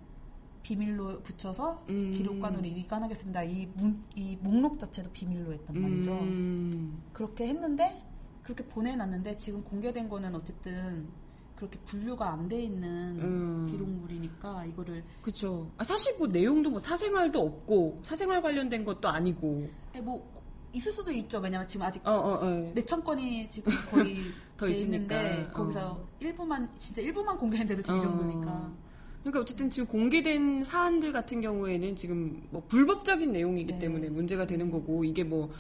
[0.62, 2.12] 비밀로 붙여서 음.
[2.12, 3.44] 기록관으로 이관하겠습니다.
[3.44, 6.12] 이, 문, 이 목록 자체도 비밀로 했단 말이죠.
[6.12, 7.02] 음.
[7.14, 8.04] 그렇게 했는데
[8.50, 11.08] 그렇게 보내놨는데 지금 공개된 거는 어쨌든
[11.56, 13.68] 그렇게 분류가 안 돼 있는 음.
[13.70, 15.70] 기록물이니까 이거를 그쵸.
[15.78, 19.70] 아, 사실 뭐 내용도 뭐 사생활도 없고, 사생활 관련된 것도 아니고.
[19.94, 20.28] 에, 뭐
[20.74, 21.38] 있을 수도 있죠.
[21.38, 22.72] 왜냐면 지금 아직 어, 어, 어.
[22.74, 24.18] 몇천 건이 지금 거의
[24.58, 24.68] 더.
[24.68, 26.08] 있는데 거기서 어.
[26.20, 28.02] 일부만 진짜 일부만 공개했는데도 지금 이 어.
[28.02, 28.74] 정도니까
[29.22, 33.80] 그러니까 어쨌든 지금 공개된 사안들 같은 경우에는 지금 뭐 불법적인 내용이기 네.
[33.80, 35.52] 때문에 문제가 되는 거고 이게 뭐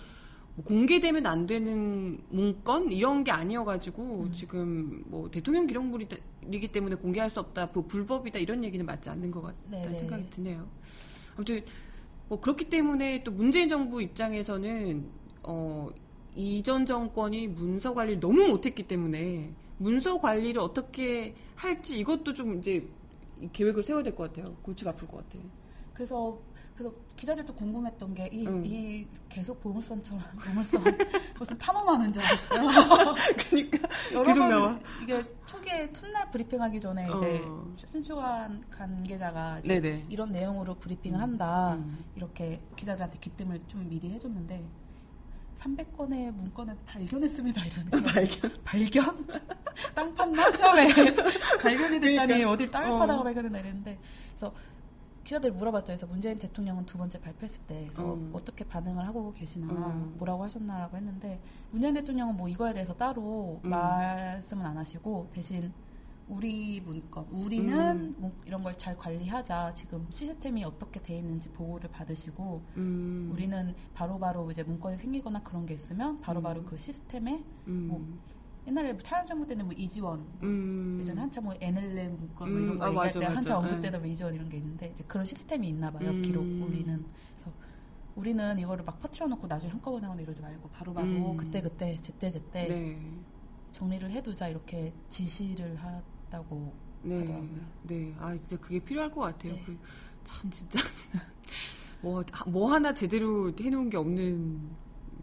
[0.63, 4.31] 공개되면 안 되는 문건 이런 게 아니어가지고 음.
[4.31, 9.41] 지금 뭐 대통령 기록물이기 때문에 공개할 수 없다, 뭐 불법이다 이런 얘기는 맞지 않는 것
[9.41, 9.95] 같다는 네네.
[9.95, 10.67] 생각이 드네요.
[11.35, 11.61] 아무튼
[12.27, 15.05] 뭐 그렇기 때문에 또 문재인 정부 입장에서는
[15.43, 15.89] 어
[16.35, 22.87] 이전 정권이 문서 관리를 너무 못했기 때문에 문서 관리를 어떻게 할지 이것도 좀 이제
[23.41, 24.55] 이 계획을 세워야 될 것 같아요.
[24.61, 25.41] 골치가 아플 것 같아요.
[25.93, 26.39] 그래서
[26.79, 28.65] 그래서 기자들도 궁금했던 게 이 음.
[28.65, 30.81] 이 계속 보물선처럼 보물선
[31.37, 32.69] 무슨 탐험하는 줄 알았어요.
[33.49, 34.79] 그러니까 여러 계속 번 나와.
[35.03, 37.73] 이게 초기에 첫날 브리핑하기 전에 이제 어.
[37.75, 40.05] 최준수관 관계자가 이제.
[40.07, 42.05] 이런 내용으로 브리핑을 한다 음.
[42.15, 44.63] 이렇게 기자들한테 기뜸을 좀 미리 해줬는데
[45.59, 48.03] 300건의 문건을 발견했습니다 이러는 거예요.
[48.13, 48.51] 발견.
[48.63, 49.27] 발견?
[49.93, 50.57] 땅 팠나?
[50.57, 50.87] 처음에
[51.61, 52.51] 발견이 됐다니 그러니까.
[52.51, 52.99] 어딜 땅을 어.
[52.99, 53.99] 파다가 발견했나 이랬는데
[54.29, 54.53] 그래서
[55.29, 55.85] 기자들 물어봤죠.
[55.85, 58.31] 그래서 문재인 대통령은 두 번째 발표했을 때 그래서 음.
[58.33, 60.15] 어떻게 반응을 하고 계시나 음.
[60.17, 63.69] 뭐라고 하셨나라고 했는데 문재인 대통령은 뭐 이거에 대해서 따로 음.
[63.69, 65.71] 말씀은 안 하시고 대신
[66.27, 68.15] 우리 문건 우리는 음.
[68.17, 73.29] 뭐 이런 걸 잘 관리하자 지금 시스템이 어떻게 돼 있는지 보고를 받으시고 음.
[73.31, 76.65] 우리는 바로 바로 이제 문건이 생기거나 그런 게 있으면 바로바로 음.
[76.65, 77.87] 그 시스템에 음.
[77.87, 78.03] 뭐
[78.69, 80.97] 옛날에 뭐 차영정부 때는 뭐 이지원 음.
[81.01, 83.37] 예전에 한참 뭐 NLM 문건 뭐 음, 이런 거 아, 얘기할 맞아, 때 맞아.
[83.37, 83.81] 한참 언급 네.
[83.81, 86.21] 때다 뭐 이지원 이런 게 있는데 이제 그런 시스템이 있나 봐요 음.
[86.21, 87.51] 기록 우리는 그래서
[88.15, 91.37] 우리는 이거를 막 퍼뜨려 놓고 나중에 한꺼번에 하거나 이러지 말고 바로바로 음.
[91.37, 93.01] 그때 그때 제때 제때 네.
[93.71, 97.19] 정리를 해두자 이렇게 지시를 하다고 네.
[97.19, 97.59] 하더라고요.
[97.83, 98.15] 네.
[98.19, 99.53] 아, 진짜 그게 필요할 것 같아요.
[99.53, 99.63] 네.
[99.65, 99.77] 그,
[100.23, 100.79] 참, 진짜.
[102.01, 104.69] 뭐, 뭐 하나 제대로 해놓은 게 없는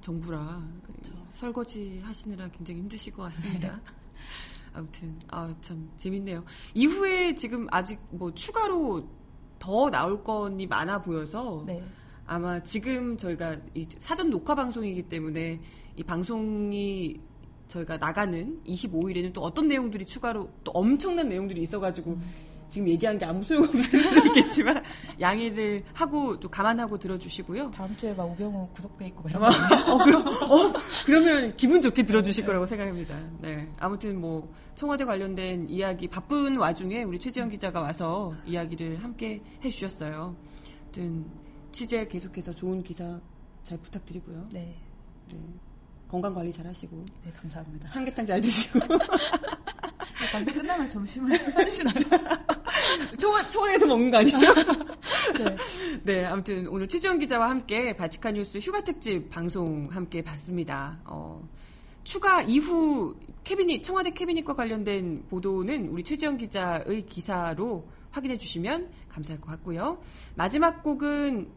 [0.01, 0.67] 정부라.
[0.83, 1.16] 그쵸.
[1.37, 3.77] 설거지 하시느라 굉장히 힘드실 것 같습니다.
[3.77, 3.83] 네.
[4.73, 6.45] 아무튼, 아, 참, 재밌네요.
[6.75, 9.09] 이후에 지금 아직 뭐 추가로
[9.59, 11.63] 더 나올 건이 많아 보여서.
[11.67, 11.83] 네.
[12.27, 15.61] 아마 지금 저희가 이 사전 녹화 방송이기 때문에
[15.97, 17.21] 이 방송이
[17.69, 22.19] 저희가 나가는 25일에는 또 어떤 내용들이 추가로 또 엄청난 내용들이 있어가지고
[22.69, 24.83] 지금 얘기하는 게 아무 소용없을 수도 있겠지만
[25.21, 27.71] 양해를 하고 또 감안하고 들어주시고요.
[27.71, 30.73] 다음 주에 막 우병우 구속돼 있고 막 이런 어, 거 어, 그럼, 어,
[31.05, 33.19] 그러면 기분 좋게 들어주실 거라고 생각합니다.
[33.41, 33.69] 네.
[33.79, 40.35] 아무튼 뭐, 청와대 관련된 이야기, 바쁜 와중에 우리 최지영 기자가 와서 이야기를 함께 해주셨어요.
[40.85, 41.27] 아무튼,
[41.73, 43.21] 취재 계속해서 좋은 기사
[43.63, 44.49] 잘 부탁드리고요.
[44.53, 44.77] 네.
[45.33, 45.39] 네.
[46.09, 47.89] 건강 관리 잘 하시고, 네 감사합니다.
[47.89, 48.79] 삼계탕 잘 드시고,
[50.33, 51.95] 방송 끝나면 점심을 사주시나요?
[53.19, 54.39] 청와, 청와대에서 먹는 거 아니에요?
[55.39, 55.57] 네.
[56.03, 60.99] 네, 아무튼 오늘 최지영 기자와 함께 바치카 뉴스 휴가 특집 방송 함께 봤습니다.
[61.05, 61.47] 어,
[62.05, 69.51] 추가 이후 캐비닛 청와대 캐비닛과 관련된 보도는 우리 최지영 기자의 기사로 확인해 주시면 감사할 것
[69.51, 69.99] 같고요.
[70.35, 71.49] 마지막 곡은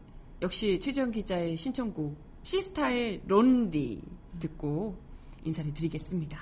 [0.42, 4.02] 역시 최지영 기자의 신청곡 시스타의 론리
[4.38, 4.96] 듣고
[5.44, 6.38] 인사를 드리겠습니다.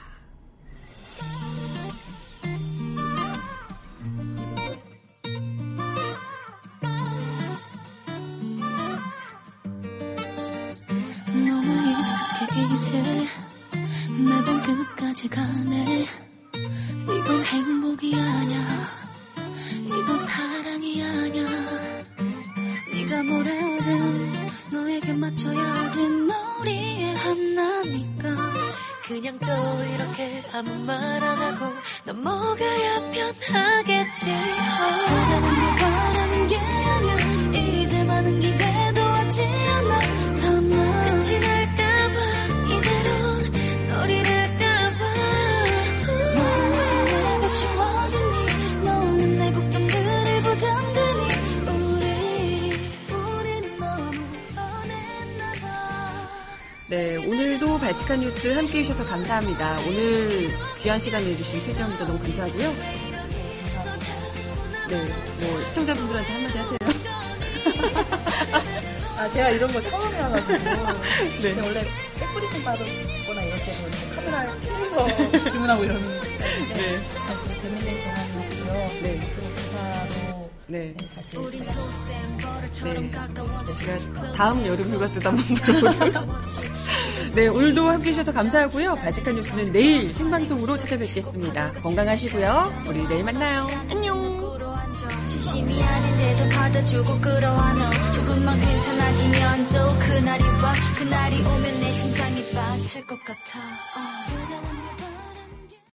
[12.58, 13.02] 이제
[14.10, 16.04] 매번 끝까지 가네.
[17.04, 18.56] 이건 행복이 아냐
[19.84, 21.40] 이건 사랑이 아냐
[22.92, 24.32] 네가 뭐라든
[24.72, 26.08] 너에게 맞춰야지.
[26.08, 28.28] 놀이에 한나니까.
[29.06, 29.46] 그냥 또
[29.94, 31.72] 이렇게 아무 말 안 하고
[32.04, 34.26] 넘어가야 편하겠지?
[34.26, 36.56] 다가는 걸 바라는 게
[57.88, 59.78] 발칙한 뉴스 함께 해주셔서 감사합니다.
[59.86, 60.50] 오늘
[60.82, 62.74] 귀한 시간 내주신 최지영 기자 너무 감사하고요.
[64.90, 65.04] 네,
[65.40, 66.78] 뭐 시청자분들한테 한마디 하세요.
[69.16, 70.52] 아, 제가 이런 거 처음이어가지고.
[71.40, 71.54] 네.
[71.54, 71.86] 제가 원래
[72.20, 73.74] 백브리핑 받거나 이렇게
[74.14, 76.74] 카메라 켜서 주문하고 이러는 스타일인데.
[76.74, 77.02] 네.
[77.26, 79.00] 아주 재밌는 경험이었고요.
[79.02, 79.47] 네.
[80.70, 80.94] 네.
[80.98, 83.08] 네, 제가 네.
[83.72, 86.28] 제가 다음 여름 휴가수도 한번 들어보도록.
[87.34, 88.96] 네, 오늘도 함께 해주셔서 감사하고요.
[88.96, 91.72] 바지칸 뉴스는 내일 생방송으로 찾아뵙겠습니다.
[91.72, 92.82] 건강하시고요.
[92.86, 93.66] 우리 내일 만나요.
[93.90, 94.38] 안녕.
[95.26, 103.24] 진심이 아닌데도 받아주고 끌어안아 조금만 괜찮아지면 또 그날이 와 그날이 오면 내 심장이 빠질 것
[103.24, 103.58] 같아
[103.96, 104.87] 어.